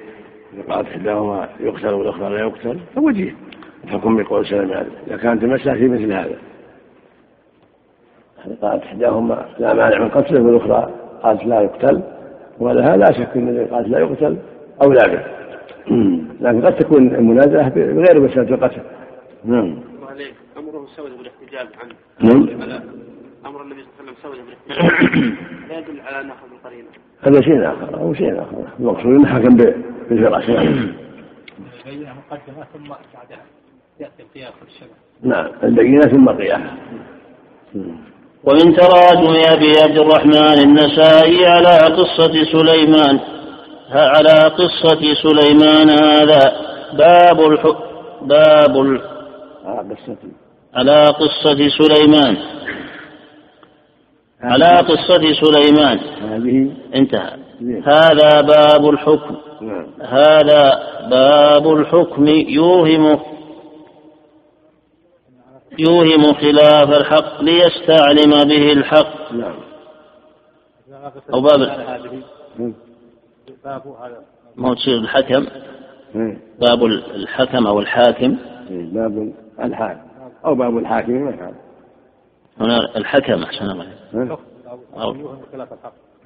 [0.54, 3.34] إذا قالت إحداهما يقتل والأخرى لا يقتل فوجيه
[3.84, 6.36] الحكم بقول سلم إذا كانت المسألة في مثل هذا.
[8.62, 10.92] قالت إحداهما لا مانع من قتله والأخرى
[11.22, 12.02] قالت لا يقتل
[12.58, 14.36] ولها لا شك أن الذي قالت لا يقتل
[14.82, 15.22] أولى به.
[16.40, 18.80] لكن قد تكون المنازعة بغير مسألة القتل.
[19.44, 19.87] نعم.
[20.56, 21.94] أمره سود بالاحتجاج عنه.
[22.20, 22.80] نعم.
[23.46, 25.22] أمر النبي صلى الله عليه وسلم سود بالاحتجاج
[25.68, 26.88] لا يدل على أن أخذ القرينة
[27.20, 28.68] هذا شيء آخر أو شيء آخر.
[28.80, 33.44] المقصود أنه حكم بالفراش نعم مقدمة ثم بعدها
[34.00, 36.60] يأتي القياس والشبه نعم البينة ثم القياس
[38.44, 43.20] ومن تراجم أبي عبد الرحمن النسائي على قصة سليمان
[43.90, 46.52] على قصة سليمان هذا
[46.98, 47.66] باب الح...
[48.22, 49.17] باب ال...
[50.74, 52.36] على قصة سليمان.
[54.40, 55.98] على قصة سليمان.
[55.98, 57.38] هذه انتهى.
[57.84, 59.36] هذا باب الحكم.
[59.60, 59.86] نعم.
[60.00, 63.20] هذا باب الحكم يوهم
[65.78, 69.32] يوهم خلاف الحق ليستعلم به الحق.
[69.32, 69.60] نعم.
[71.34, 71.58] أو باب
[74.56, 75.46] ما هو تصير الحكم.
[76.14, 76.38] إيه.
[76.60, 78.36] باب الحكم أو الحاكم.
[78.70, 79.32] باب
[79.62, 80.00] الحاكم.
[80.44, 81.54] أو باب الحاكم ما كان
[82.60, 83.86] هنا الحكم أحسن الله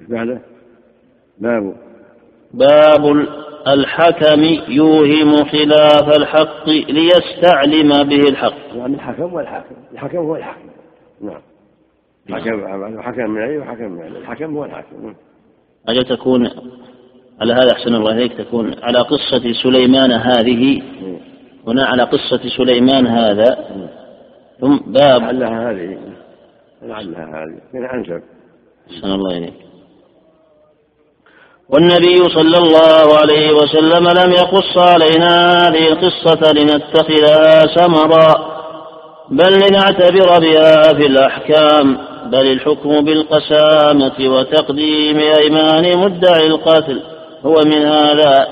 [0.09, 0.41] بعده
[1.39, 1.75] باب.
[2.53, 3.27] باب
[3.67, 8.75] الحكم يوهم خلاف الحق ليستعلم به الحق.
[8.75, 9.75] يعني الحكم والحاكم.
[9.93, 10.69] الحكم هو الحاكم.
[11.21, 11.41] نعم.
[12.29, 15.15] الحكم حكم من عليه وحكم من عليه الحكم هو الحاكم.
[15.87, 16.49] أجل تكون
[17.41, 20.81] على هذا أحسن الله إليك تكون على قصة سليمان هذه.
[21.67, 23.57] هنا على قصة سليمان هذا.
[24.61, 25.97] ثم باب لعلها هذه.
[26.81, 27.61] لعلها هذه.
[27.73, 28.21] من أنسب
[28.91, 29.53] أحسن الله إليك.
[31.69, 38.53] والنبي صلى الله عليه وسلم لم يقص علينا هذه القصة لنتخذها سمرا
[39.31, 47.01] بل لنعتبر بها في الأحكام بل الحكم بالقسامة وتقديم أيمان مدعي القتل
[47.45, 48.47] هو من هذا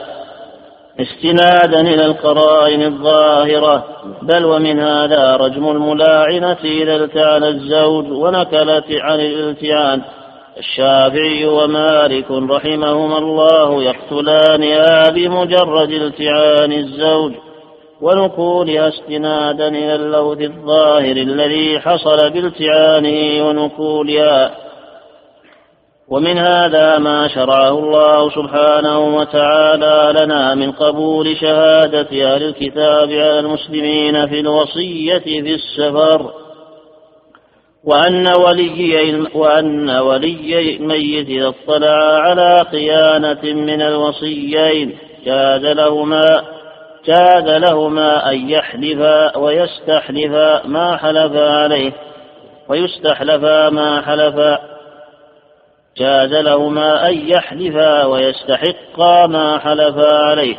[1.01, 3.85] استنادا إلى القرائن الظاهرة.
[4.21, 10.01] بل ومن هذا رجم الملاعنة إذا التعن الزوج ونكلت عن الالتعان
[10.57, 17.31] الشافعي ومالك رحمهما الله يقتلانها بمجرد التعان الزوج.
[18.01, 24.51] ونقولها استنادا إلى اللوث الظاهر الذي حصل بالتعانه ونقولها
[26.11, 34.27] ومن هذا ما شرعه الله سبحانه وتعالى لنا من قبول شهادة أهل الكتاب على المسلمين
[34.27, 36.31] في الوصية في السفر
[37.83, 46.25] وأن ولي وأن ولي الميت إذا اطلع على خيانة من الوصيين جاز لهما
[47.05, 51.91] جاز لهما أن يحلفا ويستحلفا ما حلفا عليه
[52.69, 54.71] ويستحلفا ما حلفا
[55.97, 60.55] جاز لهما أن يحلفا ويستحقا ما حلفا عليه.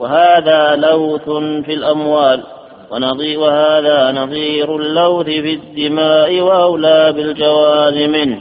[0.00, 1.28] وهذا لوث
[1.64, 2.42] في الأموال
[2.90, 8.40] ونظير وهذا نظير اللوث في الدماء وأولى بالجواز منه.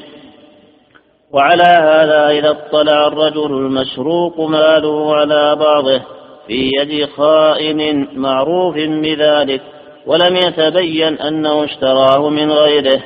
[1.33, 6.01] وعلى هذا إذا اطلع الرجل المسروق ماله على بعضه
[6.47, 9.61] في يد خائن معروف بذلك
[10.05, 13.01] ولم يتبين أنه اشتراه من غيره.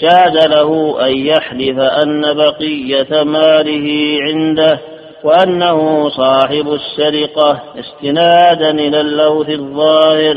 [0.00, 4.80] جاز له أن يحلف أن بقية ماله عنده
[5.24, 10.36] وأنه صاحب السرقة استنادا إلى اللوث الظاهر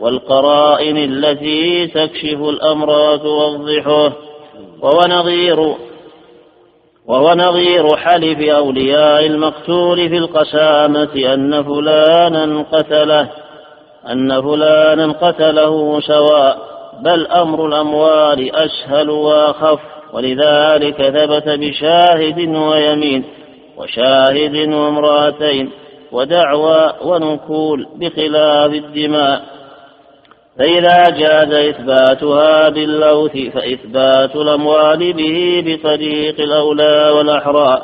[0.00, 4.12] والقرائن التي تكشف الأمر وتوضحه.
[4.82, 5.74] وهو نظير
[7.06, 13.28] وهو نظير حلف أولياء المقتول في القسامة أن فلانا قتله
[14.10, 19.80] أن فلانا قتله سواء بل أمر الأموال أسهل وأخف
[20.12, 23.24] ولذلك ثبت بشاهد ويمين
[23.76, 25.70] وشاهد وامرأتين
[26.12, 29.58] ودعوى ونكول بخلاف الدماء.
[30.58, 37.82] فإذا جاز إثباتها باللوث فإثبات الأموال به بطريق الأولى والأحرى.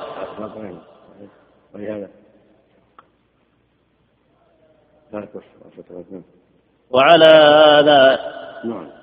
[6.90, 8.18] وعلى هذا
[8.64, 8.93] نعم.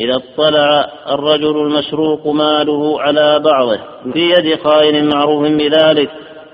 [0.00, 3.78] إذا اطلع الرجل المسروق ماله على بعضه
[4.12, 6.10] في يد خائن معروف بذلك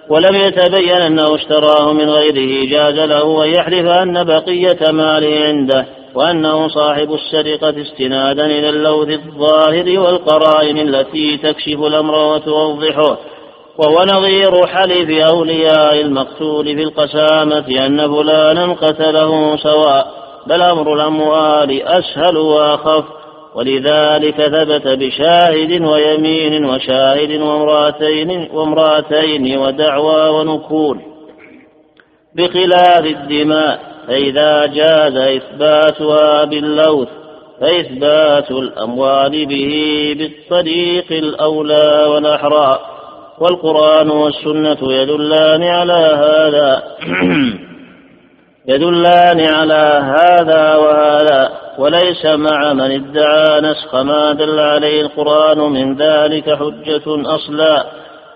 [0.09, 6.68] ولم يتبين أنه اشتراه من غيره جاز له أن يحلف أن بقية ماله عنده وأنه
[6.68, 13.18] صاحب السرقة استنادا إلى اللوث الظاهر والقرائن التي تكشف الأمر وتوضحه.
[13.78, 20.06] وهو نظير حلف أولياء المقتول في القسامة أن فلانا قتله سواء
[20.47, 23.05] بل أمر الأموال أسهل وأخف.
[23.57, 31.01] ولذلك ثبت بشاهد ويمين وشاهد وامرأتين وامرأتين ودعوى ونكول
[32.35, 37.09] بخلاف الدماء فإذا جاز إثباتها باللوث
[37.61, 42.78] فإثبات الأموال به بالطريق الأولى والأحرى.
[43.39, 46.83] والقرآن والسنة يدلان على هذا
[48.73, 51.65] يدلان على هذا وهذا.
[51.78, 57.86] وليس مع من ادعى نسخ ما دل عليه القرآن من ذلك حجة أصلا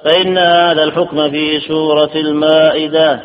[0.05, 3.21] فإن هذا الحكم في سورة المائدة.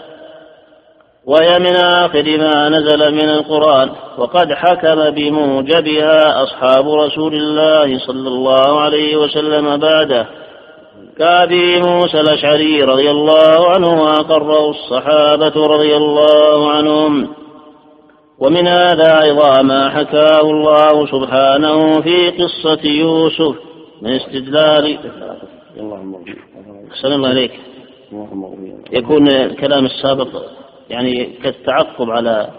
[1.26, 8.80] وهي من آخر ما نزل من القرآن وقد حكم بموجبها أصحاب رسول الله صلى الله
[8.82, 10.28] عليه وسلم بعده.
[11.18, 17.45] كأبي موسى الأشعري رضي الله عنه وأقره الصحابة رضي الله عنهم.
[18.40, 23.56] ومن هذا أيضا ما حكاه الله سبحانه في قصة يوسف
[24.02, 24.98] من استدلال
[26.92, 27.60] أحسن الله عليك
[28.92, 30.52] يكون الكلام السابق
[30.90, 32.52] يعني كالتعقب على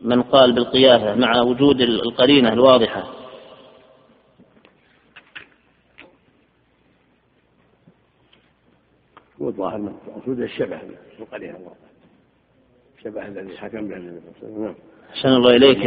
[0.00, 3.04] من قال بالقيافة مع وجود القرينة الواضحة.
[9.38, 9.78] والظاهر
[10.16, 11.56] مقصود الشبه في القرينة.
[11.56, 11.81] الواضحة
[13.02, 14.74] الشبه الذي حكم به النبي صلى الله عليه وسلم.
[15.10, 15.86] أحسن الله إليك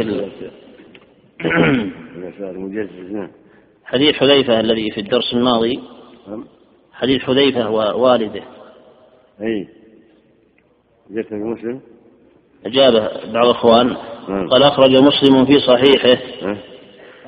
[2.40, 3.30] المجزز نعم.
[3.84, 5.80] حديث حذيفة الذي في الدرس الماضي.
[6.92, 8.42] حديث حذيفة ووالده
[9.40, 9.68] أي.
[11.10, 11.80] جئت مسلم؟
[12.66, 13.96] أجابه بعض الإخوان
[14.28, 14.48] نعم.
[14.48, 16.22] قال أخرج مسلم في صحيحه؟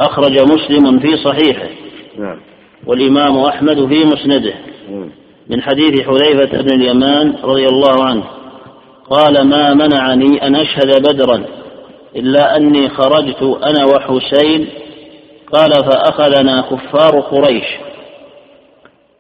[0.01, 1.69] أخرج مسلم في صحيحه.
[2.19, 2.41] نعم.
[2.87, 4.55] والإمام أحمد في مسنده.
[4.91, 5.11] نعم.
[5.51, 8.38] من حديث حذيفة بن اليمان رضي الله عنه.
[9.11, 11.45] قال ما منعني أن أشهد بدرا
[12.17, 14.69] إلا أني خرجت أنا وحسين.
[15.53, 17.65] قال فأخذنا كفار قريش.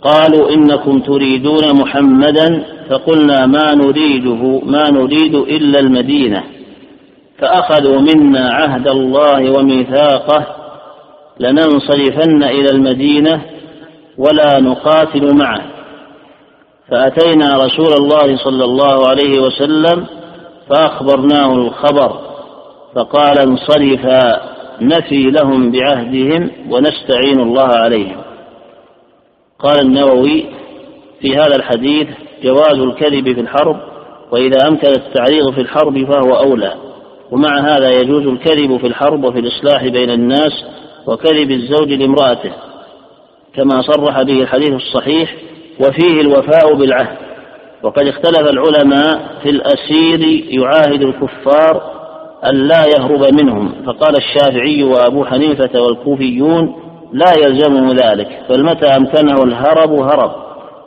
[0.02, 2.64] قالوا إنكم تريدون محمدا.
[2.90, 6.44] فقلنا ما نريده ما نريد إلا المدينة.
[7.38, 10.46] فأخذوا منا عهد الله وميثاقه.
[11.40, 13.42] لننصرفن إلى المدينة
[14.18, 15.77] ولا نقاتل معه.
[16.90, 20.06] فأتينا رسول الله صلى الله عليه وسلم
[20.70, 22.20] فأخبرناه الخبر
[22.94, 24.40] فقال انصرفا
[24.80, 28.16] نفي لهم بعهدهم ونستعين الله عليهم.
[29.58, 30.46] قال النووي
[31.20, 32.08] في هذا الحديث
[32.42, 33.76] جواز الكذب في الحرب
[34.32, 36.74] وإذا أمكن التعريض في الحرب فهو أولى.
[37.30, 40.64] ومع هذا يجوز الكذب في الحرب وفي الإصلاح بين الناس
[41.06, 42.52] وكذب الزوج لامرأته
[43.54, 45.34] كما صرح به الحديث الصحيح
[45.80, 47.16] وفيه الوفاء بالعهد.
[47.82, 51.82] وقد اختلف العلماء في الأسير يعاهد الكفار
[52.50, 53.72] أن لا يهرب منهم.
[53.86, 56.74] فقال الشافعي وأبو حنيفة والكوفيون
[57.12, 60.32] لا يلزمه ذلك بل متى أمكنه الهرب هرب.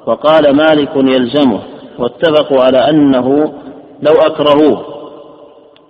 [0.06, 1.60] وقال مالك يلزمه.
[2.00, 3.54] واتفقوا على أنه
[4.02, 4.86] لو أكرهوه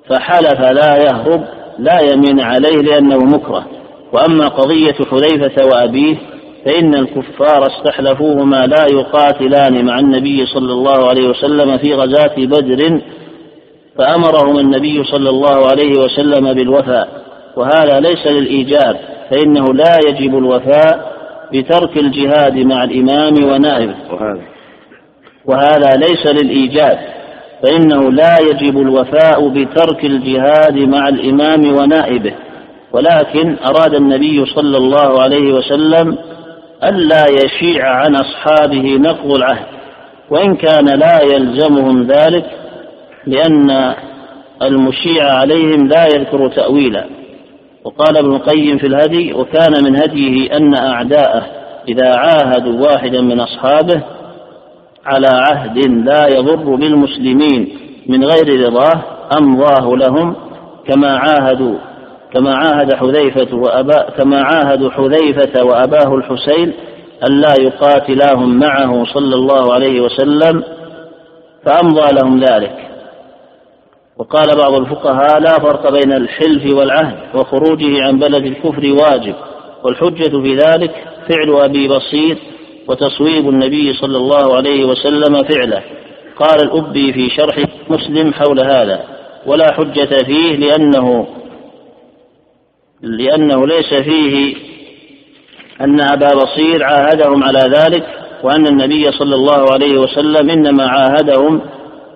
[0.09, 1.43] فحلف لا يهرب
[1.79, 3.65] لا يمين عليه لأنه مكره.
[4.13, 6.17] وأما قضية حذيفة وأبيه
[6.65, 13.01] فإن الكفار استحلفوهما لا يقاتلان مع النبي صلى الله عليه وسلم في غزاة بدر
[13.97, 17.07] فأمرهم النبي صلى الله عليه وسلم بالوفاء
[17.57, 18.99] وهذا ليس للإيجاب
[19.31, 21.11] فإنه لا يجب الوفاء
[21.53, 24.41] بترك الجهاد مع الإمام ونائبه وهذا.
[25.45, 26.99] وهذا ليس للإيجاب
[27.63, 32.33] فإنه لا يجب الوفاء بترك الجهاد مع الإمام ونائبه
[32.93, 36.17] ولكن أراد النبي صلى الله عليه وسلم
[36.83, 39.65] ألا يشيع عن أصحابه نقض العهد
[40.29, 42.45] وإن كان لا يلزمهم ذلك
[43.27, 43.93] لأن
[44.61, 47.05] المشيع عليهم لا يذكر تأويلا.
[47.83, 51.45] وقال ابن القيم في الهدي وكان من هديه أن أعداءه
[51.87, 54.01] إذا عاهدوا واحدا من أصحابه
[55.05, 57.69] على عهد لا يضر بالمسلمين
[58.07, 59.01] من غير رضاه
[59.37, 60.35] أمضاه لهم
[60.87, 61.75] كما عاهدوا
[62.33, 66.73] كما عاهد حذيفة وأبا كما عاهدوا حذيفة وأباه الحسين
[67.29, 70.63] ألا يقاتلاهم معه صلى الله عليه وسلم
[71.65, 72.75] فأمضى لهم ذلك.
[74.17, 79.35] وقال بعض الفقهاء لا فرق بين الحلف والعهد وخروجه عن بلد الكفر واجب
[79.83, 80.91] والحجة في ذلك
[81.29, 82.37] فعل أبي بصير
[82.87, 85.83] وتصويب النبي صلى الله عليه وسلم فعله.
[86.35, 88.99] قال الأبي في شرح مسلم حول هذا
[89.45, 91.27] ولا حجة فيه لأنه
[93.01, 94.55] لأنه ليس فيه
[95.81, 98.07] أن أبا بصير عاهدهم على ذلك
[98.43, 101.61] وأن النبي صلى الله عليه وسلم إنما عاهدهم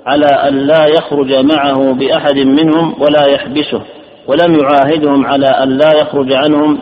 [0.05, 3.81] على أن لا يخرج معه بأحد منهم ولا يحبسه
[4.27, 6.79] ولم يعاهدهم على أن لا يخرج عنهم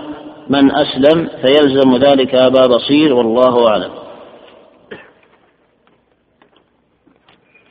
[0.49, 3.91] من أسلم فيلزم ذلك أبا بصير والله أعلم.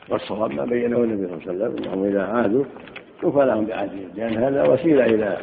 [0.08, 2.64] والصواب ما بينه النبي صلى الله عليه وسلم إنهم إذا عادوا
[3.22, 5.38] كفى لهم بعهدهم لأن هذا وسيلة إلى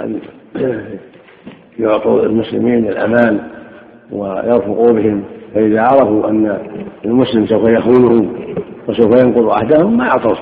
[0.00, 0.20] أن
[1.78, 3.40] يعطوا المسلمين الأمان
[4.12, 6.58] ويرفقوا بهم فإذا عرفوا أن
[7.04, 8.32] المسلم سوف يخونهم
[8.88, 10.38] وسوف ينقض عهدهم ما أعطوه.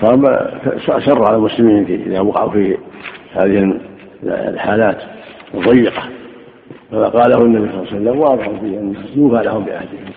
[0.00, 2.76] صار شر على المسلمين إذا وقعوا في
[3.32, 3.80] هذه
[4.24, 4.96] الحالات
[5.54, 6.02] الضيقة.
[6.90, 10.12] كما قاله النبي صلى الله عليه وسلم واضح فيه أن يوفى لهم بعهدهم.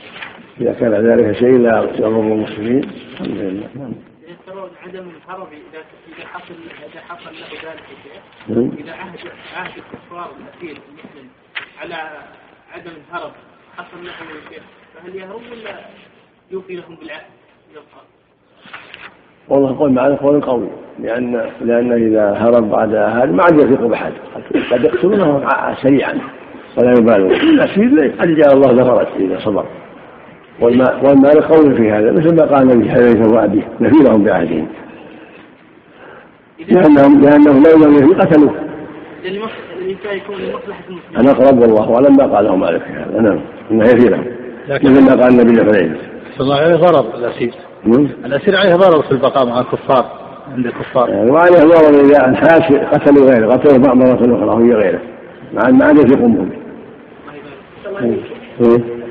[0.61, 3.89] إذا كان ذلك شيء لا يضر المسلمين الحمد لله.
[4.83, 5.83] عدم الحرب إذا
[6.17, 6.53] إذا حصل
[6.91, 7.83] إذا حصل له ذلك
[8.47, 8.71] نعم.
[8.79, 9.19] إذا عهد
[9.55, 11.29] عهد الكفار الاسير المسلم
[11.81, 11.95] على
[12.73, 13.31] عدم الهرب
[13.77, 14.13] حصل له
[14.49, 14.61] شيء
[14.95, 15.79] فهل يهرب ولا
[16.51, 17.25] يوفي لهم بالعهد؟
[19.49, 20.69] والله قول معنى قول قوي
[20.99, 24.13] لأن لأن إذا هرب بعد هذا ما عاد يثق بأحد
[24.71, 25.47] قد يقتلونه
[25.81, 26.19] سريعا
[26.77, 29.65] ولا يبالون الأسير قد جاء الله ذكرت إذا صبر
[30.63, 34.67] والمال قول في هذا مثل ما قال النبي حذيفه وابيه نفيرهم بعهدهم.
[36.67, 38.55] لانهم لأنهم لو لم يفي قتلوه
[41.17, 43.21] أنا أقرب والله أعلم ما قاله مالك في هذا.
[43.21, 43.39] نعم.
[43.71, 44.25] إنه يفيرهم
[44.69, 45.97] مثل ما قال النبي لحذيفه
[46.37, 47.53] صلى الله عليه ضرر الأسير.
[48.25, 50.05] الأسير عليه ضرر في البقاء مع الكفار
[50.55, 51.09] عند الكفار.
[51.09, 55.01] يعني وعليه ضرر إذا انحاش قتلوا غيره قتلوا بعض مرة أخرى وهي غيره
[55.53, 56.51] مع ما عاد يثقون
[58.59, 59.02] بهم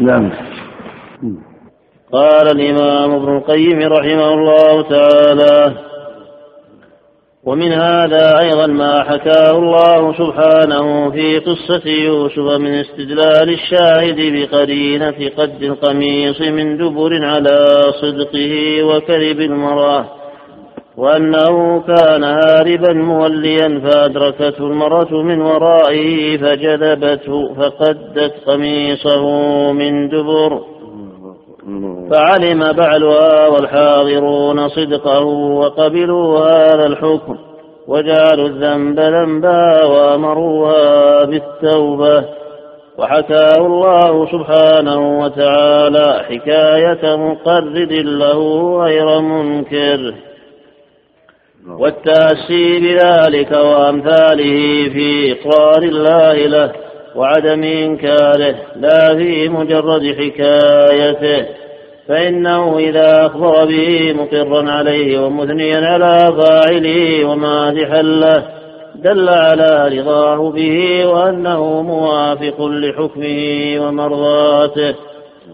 [0.00, 0.30] نعم
[2.12, 5.74] قال الإمام ابن القيم رحمه الله تعالى
[7.46, 15.62] ومن هذا أيضا ما حكاه الله سبحانه في قصة يوسف من استدلال الشاهد بقرينة قد
[15.62, 20.04] القميص من دبر على صدقه وكذب المرأة
[20.96, 29.22] وأنه كان هاربا موليا فأدركته المرأة من ورائه فجذبته فقدت قميصه
[29.72, 30.73] من دبر.
[32.10, 37.36] فعلم بعلها والحاضرون صدقه وقبلوا هذا الحكم
[37.88, 42.24] وجعلوا الذنب ذنبا وأمروها بالتوبة
[42.98, 50.14] وحكاه الله سبحانه وتعالى حكاية مقرد له غير منكر
[51.68, 56.72] والتأسي بذلك وأمثاله في إقرار الله له
[57.16, 61.46] وعدم إنكاره لا في مجرد حكايته
[62.08, 68.42] فإنه إذا أخبر به مقرا عليه ومثنيا على فاعله ومادحا له
[68.94, 74.94] دل على رضاه به وأنه موافق لحكمه ومرضاته.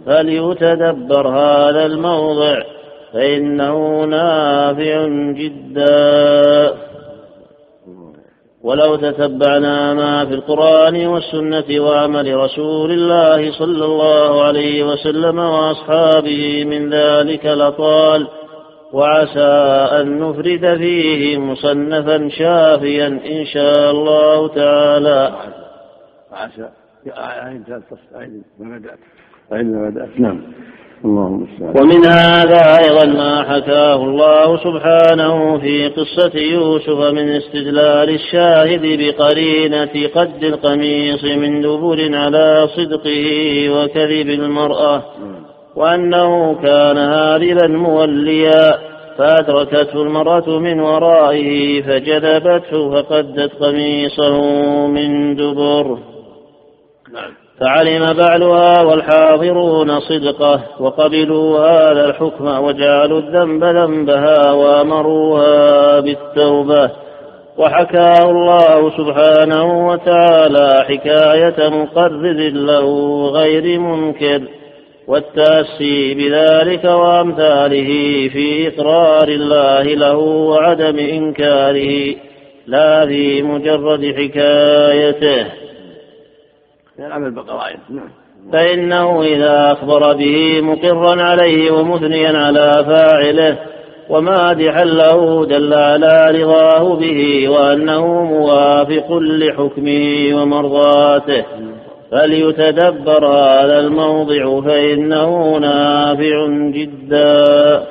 [0.07, 2.63] فليتدبر هذا الموضع
[3.13, 6.75] فإنه نافع جدا.
[8.63, 16.91] ولو تتبعنا ما في القرآن والسنة وعمل رسول الله صلى الله عليه وسلم وأصحابه من
[16.91, 18.29] ذلك لطال
[18.93, 19.51] وعسى
[20.01, 25.33] أن نفرد فيه مصنفا شافيا إن شاء الله تعالى.
[26.33, 26.69] وعسى
[28.17, 28.99] أين ما بدأت.
[29.53, 30.21] أين ما بدأت.
[30.21, 30.43] نعم.
[31.05, 40.45] ومن هذا أيضا ما حكاه الله سبحانه في قصة يوسف من استدلال الشاهد بقرينة قد
[40.45, 43.25] القميص من دبر على صدقه
[43.71, 45.03] وكذب المرأة
[45.77, 48.79] وأنه كان هاربا موليا
[49.19, 54.41] فأدركته المرأة من ورائه فجذبته فقدت قميصه
[54.87, 55.99] من دبر.
[57.13, 57.40] نعم.
[57.61, 66.91] فعلم بعلها والحاضرون صدقه وقبلوا هذا الحكم وجعلوا الذنب ذنبها وأمروها بالتوبة.
[67.59, 74.43] وحكاه الله سبحانه وتعالى حكاية مقرر له غير منكر.
[75.09, 77.89] والتأسي بذلك وأمثاله
[78.29, 82.15] في إقرار الله له وعدم إنكاره.
[82.67, 85.47] لا في مجرد حكايته.
[87.07, 88.09] العمل بقرائن نعم.
[88.53, 93.59] فإنه إذا أخبر به مقرا عليه ومثنيا على فاعله
[94.11, 101.45] ومادحا له دل على رضاه به وأنه موافق لحكمه ومرضاته.
[102.11, 107.83] فليتدبر هذا الموضع فإنه نافع جدا.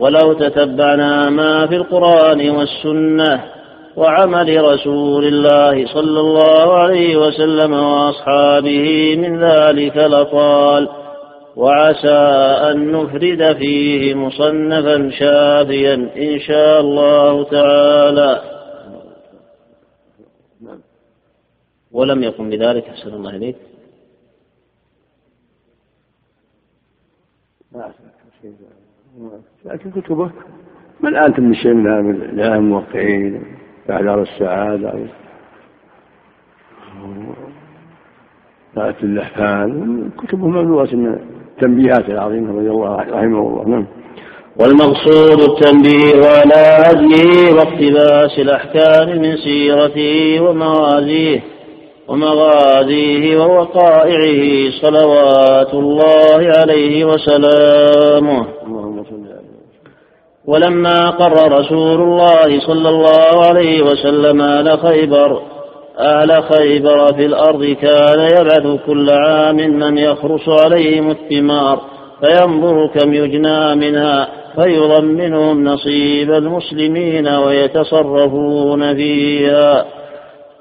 [0.00, 3.59] ولو تتبعنا ما في القرآن والسنة
[3.96, 10.88] وعمل رسول الله صلى الله عليه وسلم وأصحابه من ذلك لطال
[11.56, 12.18] وعسى
[12.70, 18.42] أن نفرد فيه مصنفا شافيا إن شاء الله تعالى.
[21.92, 23.56] ولم يقم بذلك أحسن الله إليك.
[29.64, 30.30] لكن كتبه
[31.00, 33.59] من آنت من شيء من الموقعين
[33.90, 34.92] أعذار السعادة.
[38.76, 43.64] ذات اللحفان كتبه مملوءة من التنبيهات العظيمة رضي الله رحمه الله.
[43.68, 43.86] نعم.
[44.60, 51.40] والمقصود التنبيه على هديه واقتباس الأحكام من سيرته ومغازيه
[52.08, 58.59] ومغازيه ووقائعه صلوات الله عليه وسلامه.
[60.50, 65.42] ولما قر رسول الله صلى الله عليه وسلم أهل خيبر
[65.98, 71.80] أهل خيبر في الأرض كان يبعث كل عام من يخرص عليهم الثمار
[72.20, 79.84] فينظر كم يجنى منها فيضمنهم نصيب المسلمين ويتصرفون فيها.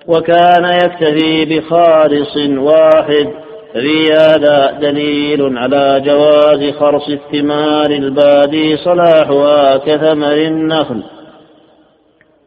[0.07, 3.29] وكان يكتفي بخالص واحد
[3.73, 11.03] في هذا دليل على جواز خرص الثمار البادي صلاحها كثمر النخل.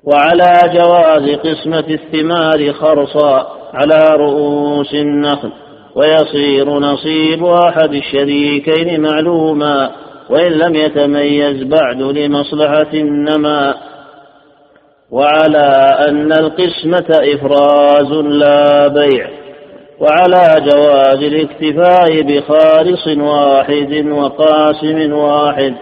[0.05, 5.53] وعلى جواز قسمة الثمار خرصا على رؤوس النخل.
[5.95, 9.91] ويصير نصيب أحد الشريكين معلوما
[10.31, 13.77] وإن لم يتميز بعد لمصلحة النماء
[15.11, 19.42] وعلى أن القسمة إفراز لا بيع.
[20.03, 25.75] وعلى جواز الاكتفاء بخالص واحد وقاسم واحد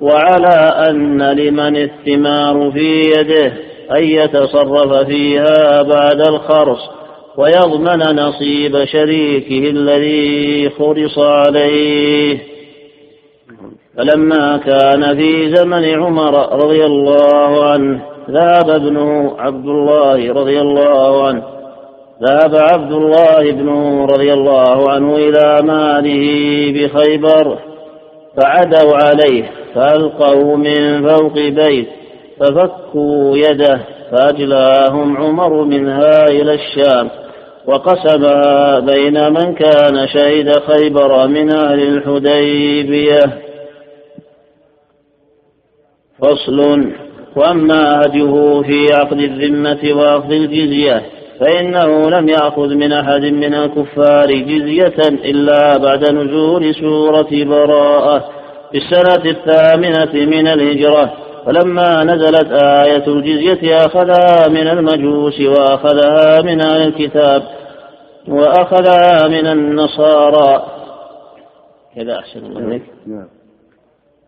[0.00, 3.52] وعلى أن لمن الثمار في يده
[3.96, 6.80] أن يتصرف فيها بعد الخرص
[7.36, 12.38] ويضمن نصيب شريكه الذي خرص عليه.
[13.96, 21.55] فلما كان في زمن عمر رضي الله عنه ذهب ابنه عبد الله رضي الله عنه
[22.22, 23.68] ذهب عبد الله بن
[24.10, 26.24] رضي الله عنه إلى ماله
[26.72, 27.58] بخيبر
[28.36, 31.88] فعدوا عليه فألقوا من فوق بيت
[32.40, 33.80] ففكوا يده
[34.12, 37.10] فأجلاهم عمر منها إلى الشام
[37.66, 43.22] وقسمها بين من كان شهد خيبر من أهل الحديبية.
[46.18, 46.90] فصل
[47.36, 51.02] وأما هديه في عقد الذمة وأخذ الجزية.
[51.40, 58.24] فإنه لم يأخذ من أحد من الكفار جزية إلا بعد نزول سورة براءة
[58.72, 61.12] في السنة الثامنة من الهجرة
[61.46, 67.42] ولما نزلت آية الجزية أخذها من المجوس وأخذها من أهل الكتاب
[68.28, 70.64] وأخذها من النصارى.
[71.96, 73.28] كذا أحسن الله نعم.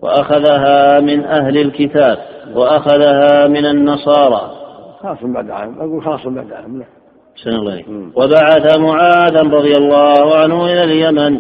[0.01, 2.19] وأخذها من أهل الكتاب
[2.55, 4.51] وأخذها من النصارى.
[5.03, 6.85] خاص بعد عام أقول خاص بعد عام
[8.17, 11.39] وبعث معاذا رضي الله عنه إلى اليمن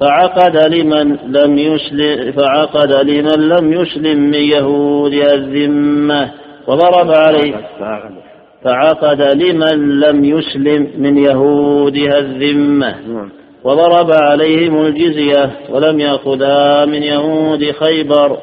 [0.00, 6.30] فعقد لمن لم يسلم فعقد لمن لم يسلم من يهود الذمة
[6.66, 7.54] وضرب عليه
[8.64, 12.94] فعقد لمن لم يسلم من يهودها الذمة
[13.64, 18.38] وضرب عليهم الجزية ولم يأخذها من يهود خيبر.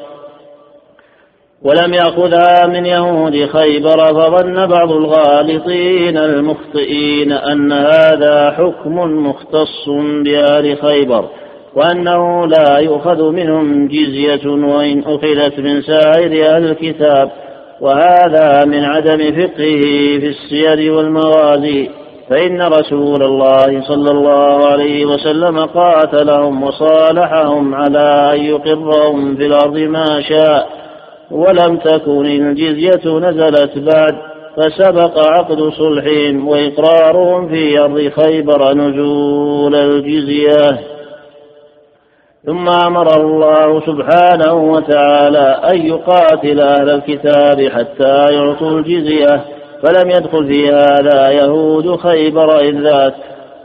[1.62, 8.94] ولم يأخذها من يهود خيبر فظن بعض الغالطين المخطئين أن هذا حكم
[9.26, 9.88] مختص
[10.24, 11.24] بآل خيبر
[11.74, 17.30] وأنه لا يؤخذ منهم جزية وإن أخذت من سائر أهل الكتاب
[17.80, 19.82] وهذا من عدم فقهه
[20.20, 21.90] في السير والمغازي
[22.30, 30.20] فإن رسول الله صلى الله عليه وسلم قاتلهم وصالحهم على أن يقرهم في الأرض ما
[30.20, 30.68] شاء
[31.30, 34.14] ولم تكن الجزية نزلت بعد
[34.56, 40.78] فسبق عقد صلحهم وإقرارهم في أرض خيبر نزول الجزية.
[42.46, 49.44] ثم أمر الله سبحانه وتعالى أن يقاتل أهل الكتاب حتى يعطوا الجزية
[49.82, 53.14] فلم يدخل في هذا يهود خيبر إذ ذات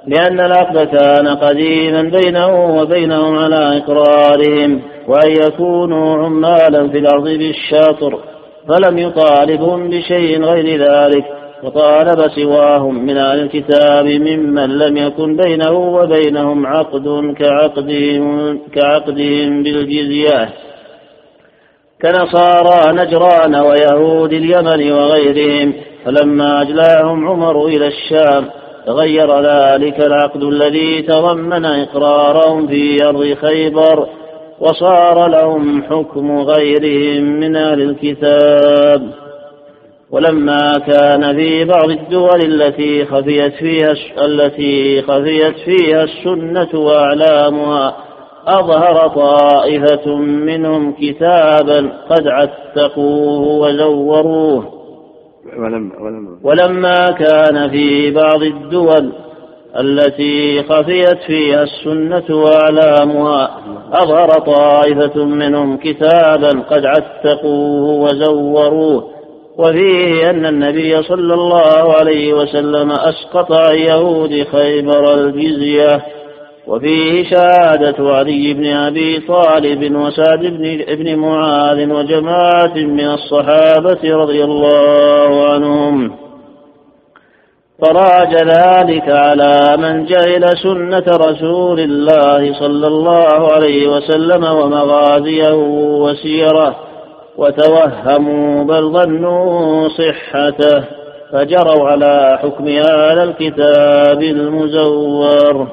[0.07, 4.81] لأن العقد كان قديما بينه وبينهم على إقرارهم.
[5.07, 8.19] وأن يكونوا عمالا في الأرض بالشاطر
[8.67, 11.25] فلم يطالبهم بشيء غير ذلك
[11.63, 20.49] وطالب سواهم من أهل الكتاب ممن لم يكن بينه وبينهم عقد كعقدهم, كعقدهم بالجزية.
[22.01, 25.73] كنصارى نجران ويهود اليمن وغيرهم
[26.05, 28.45] فلما أجلاهم عمر إلى الشام
[28.85, 34.07] تغير ذلك العقد الذي تضمن إقرارهم في أرض خيبر.
[34.59, 39.11] وصار لهم حكم غيرهم من أهل الكتاب.
[40.11, 47.95] ولما كان في بعض الدول التي خفيت فيها التي خفيت فيها السنة وأعلامها
[48.47, 54.83] أظهر طائفة منهم كتابا قد عتقوه وزوروه.
[55.57, 59.11] ولما, ولما, ولما كان في بعض الدول
[59.79, 63.57] التي خفيت فيها السنة وأعلامها
[63.93, 69.07] أظهر طائفة منهم كتابا قد عتقوه وزوروه
[69.57, 76.01] وفيه أن النبي صلى الله عليه وسلم أسقط عن يهود خيبر الجزية
[76.67, 85.49] وفيه شهادة علي بن أبي طالب وسعد بن, بن معاذ وجماعة من الصحابة رضي الله
[85.49, 86.22] عنهم.
[87.83, 95.53] فراج ذلك على من جهل سنة رسول الله صلى الله عليه وسلم ومغازيه
[96.03, 96.75] وسيره
[97.37, 100.83] وتوهموا بل ظنوا صحته
[101.31, 105.67] فجروا على حكم هذا الكتاب المزور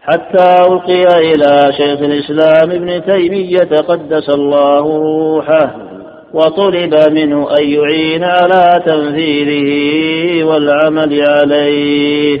[0.00, 5.95] حتى ألقي إلى شيخ الإسلام ابن تيمية قدس الله روحه
[6.34, 12.40] وطلب منه أن يعين على تنفيذه والعمل عليه.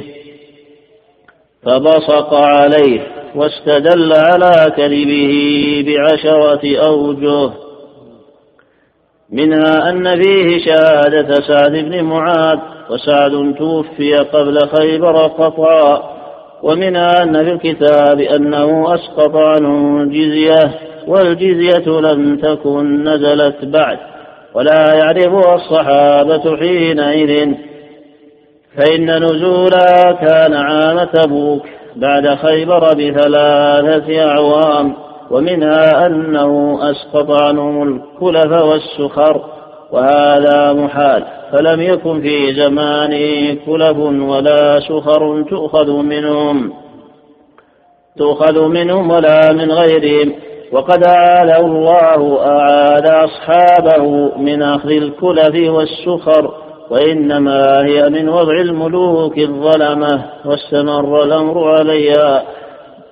[1.62, 3.00] فبصق عليه
[3.34, 7.50] واستدل على كذبه بعشرة أوجه.
[9.32, 12.58] منها أن فيه شهادة سعد بن معاذ
[12.90, 16.16] وسعد توفي قبل خيبر قطعا
[16.62, 20.74] ومنها أن في الكتاب أنه أسقط عنه الجزية.
[21.06, 23.98] والجزية لم تكن نزلت بعد
[24.54, 27.54] ولا يعرفها الصحابة حينئذ.
[28.76, 31.62] فإن نزولها كان عام تبوك
[31.96, 34.94] بعد خيبر بثلاثة أعوام
[35.30, 39.44] ومنها أنه أسقط عنهم الكلف والسخر
[39.92, 41.24] وهذا محال.
[41.52, 46.72] فلم يكن في زمانه كلب ولا سخر تؤخذ منهم
[48.18, 50.32] تؤخذ منهم ولا من غيرهم.
[50.72, 56.54] وقد أعاد الله أعاد أصحابه من أخذ الكلف والسخر
[56.90, 62.42] وإنما هي من وضع الملوك الظلمة واستمر الأمر عليها.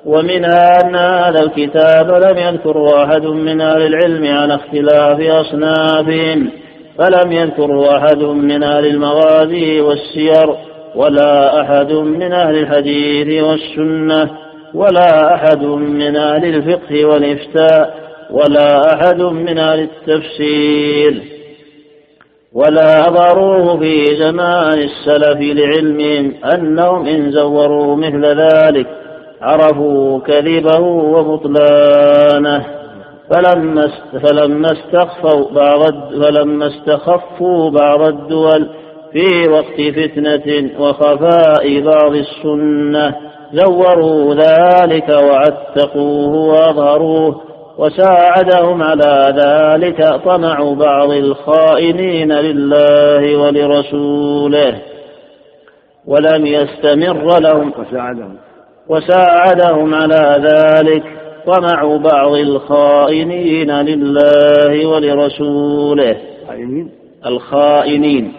[0.07, 6.51] ومنها أن هذا الكتاب لم يذكر واحد من أهل العلم على اختلاف أصنافهم
[6.99, 10.55] فلم يذكر أحد من أهل المغازي والسير
[10.95, 14.44] ولا أحد من أهل الحديث والسنة.
[14.75, 17.95] ولا أحد من أهل الفقه والإفتاء
[18.31, 21.23] ولا أحد من أهل التفسير.
[22.53, 28.87] ولا أظهروه في زمان السلف لعلمهم أنهم إن زوروا مثل ذلك
[29.43, 32.65] عرفوا كذبه وبطلانه.
[33.31, 33.91] فلما
[34.23, 35.83] فلما استخفوا بعض
[36.23, 38.69] فلما استخفوا بعض الدول
[39.13, 43.15] في وقت فتنة وخفاء بعض السنة
[43.53, 47.41] زوروا ذلك وعتقوه وأظهروه
[47.79, 54.83] وساعدهم على ذلك طمع بعض الخائنين لله ولرسوله
[56.07, 58.37] ولم يستمر لهم وساعدهم.
[58.89, 61.03] وساعدهم على ذلك
[61.47, 66.17] ومع بعض الخائنين لله ولرسوله
[67.27, 68.33] الخائنين.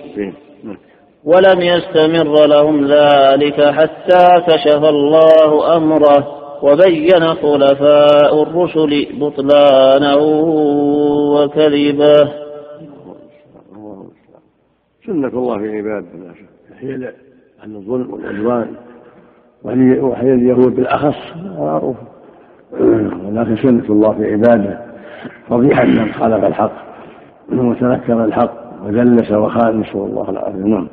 [1.26, 6.28] ولم يستمر لهم ذلك حتى كشف الله أمره
[6.64, 10.18] وبين خلفاء الرسل بطلانه
[11.36, 12.32] وكذبه
[15.06, 16.08] سنة الله في عباده
[16.80, 17.14] هي
[17.64, 18.76] عن الظلم والعدوان
[19.64, 21.18] وهي اليهود بالأخص
[21.60, 21.96] معروف.
[23.26, 24.86] ولكن سنة الله في عباده.
[25.50, 26.72] فضيحة من خالف الحق
[27.52, 28.54] وتنكر الحق
[28.86, 30.88] ودلس وخان نسأل الله العافية نعم.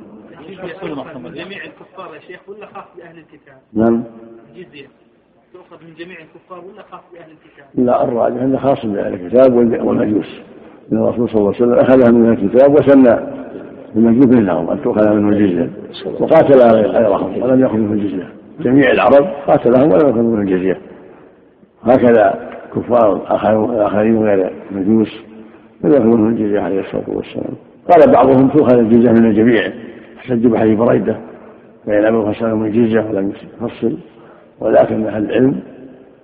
[1.35, 4.05] جميع الكفار يا شيخ ولا خاص بأهل الكتاب؟ نعم.
[4.51, 4.87] الجزية
[5.53, 10.41] تؤخذ من جميع الكفار ولا خاص بأهل الكتاب؟ لا الراجح أنه خاص بأهل الكتاب والمجوس.
[10.93, 13.43] إن الرسول صلى الله عليه وسلم أخذها من الكتاب وسمى
[13.97, 15.71] المجوس لهم أن تؤخذ منه الجزيه
[16.21, 16.61] وقاتل
[16.91, 18.29] غيرهم ولم يأخذ منه الجزيه
[18.61, 20.79] جميع العرب قاتلهم ولم ياخذوا منه الجزيه
[21.83, 23.23] هكذا كفار
[23.87, 25.23] آخرين غير المجوس
[25.85, 27.55] لم ياخذوا منه الجزيه عليه الصلاة والسلام.
[27.91, 29.73] قال بعضهم تؤخذ الجزية من الجميع.
[30.23, 31.17] احتج بحديث بريدة
[31.87, 33.33] فإن أبوا فسألهم الجزية ولم
[33.63, 33.97] يفصل
[34.61, 35.61] ولكن أهل العلم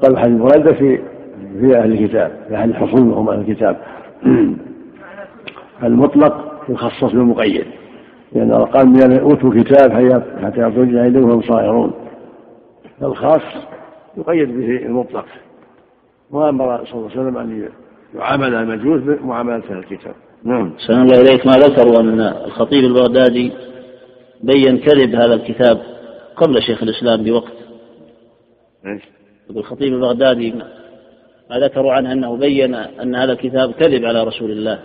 [0.02, 1.00] قال حديث بريدة في
[1.60, 3.76] في أهل الكتاب في أهل الحصول وهم أهل الكتاب.
[5.82, 7.64] المطلق يخصص بالمقيد
[8.32, 9.92] لأن قال من أوتوا كتاب
[10.42, 11.92] حتى يعطوا الجاهلين وهم صائرون
[13.02, 13.42] الخاص
[14.16, 15.24] يقيد به المطلق.
[16.30, 17.68] وأمر صلى الله عليه وسلم أن
[18.14, 20.14] يعامل المجوس بمعاملة الكتاب.
[20.44, 20.72] نعم.
[20.86, 21.46] سلام الله إليك.
[21.46, 23.52] ما ذكروا أن الخطيب البغدادي
[24.42, 25.82] بين كذب هذا الكتاب
[26.36, 27.52] قبل شيخ الإسلام بوقت.
[28.86, 29.02] إيش؟
[29.50, 30.52] الخطيب البغدادي
[31.50, 34.82] ما ذكروا عنه أنه بين أن هذا الكتاب كذب على رسول الله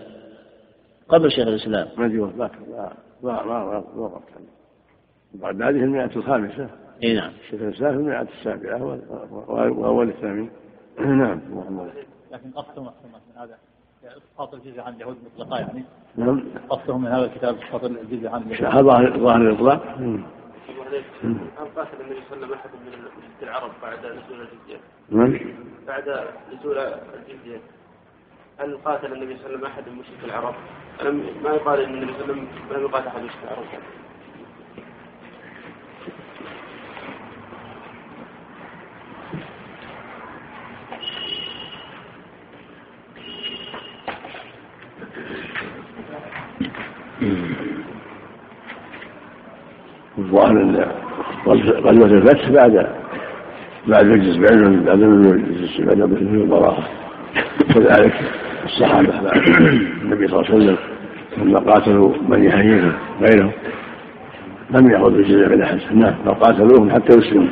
[1.09, 1.88] قبل شيخ الإسلام.
[1.97, 2.19] ما لا
[3.23, 4.21] لا ما ما ما
[5.34, 6.69] بعد هذه المئة الخامسة.
[7.03, 7.31] إي نعم.
[7.49, 8.99] شيخ الإسلام في المئة السابعة
[9.47, 10.49] وأول الثامن
[10.99, 11.41] نعم.
[12.31, 13.57] لكن قصدهم من هذا.
[14.05, 15.84] اسقاط الجزية عن اليهود مطلقا يعني.
[16.15, 16.43] نعم.
[16.69, 18.84] قصدهم من هذا الكتاب اسقاط الجزية عن اليهود.
[18.85, 19.84] ظاهر ظاهر الإطلاق.
[21.57, 22.69] هل قاتل النبي صلى الله عليه وسلم أحد
[23.41, 25.39] من العرب بعد نزول الجزية؟ نعم.
[25.88, 27.61] بعد نزول الجزية.
[28.59, 30.55] هل قاتل النبي صلى الله عليه وسلم أحد من مشرك العرب؟
[31.01, 33.65] ألم ما يقال إن النبي صلى الله عليه وسلم لم يقاتل أحد من مشرك العرب؟
[50.18, 50.88] الظاهر
[51.85, 52.88] غزوة الفتح بعد
[53.88, 56.84] بعد مجلس بعلم بعد مجلس بعد مجلس البراءة
[57.61, 58.14] وكذلك
[58.65, 59.48] الصحابة بعد
[60.02, 60.77] النبي صلى الله عليه وسلم
[61.38, 62.91] لما قاتلوا بني حنيفة
[63.22, 63.52] غيرهم
[64.69, 65.80] لم يأخذوا الجزية من أحد.
[65.91, 67.48] نعم بل قاتلوهم حتى يسلموا.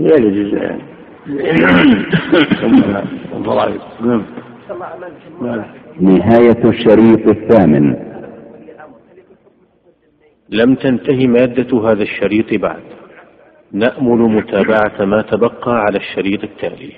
[0.00, 0.93] غير الجزية يعني.
[6.00, 7.96] نهاية الشريط الثامن.
[10.50, 12.82] لم تنتهي مادة هذا الشريط بعد.
[13.72, 16.92] نأمل متابعة ما تبقى على الشريط التالي.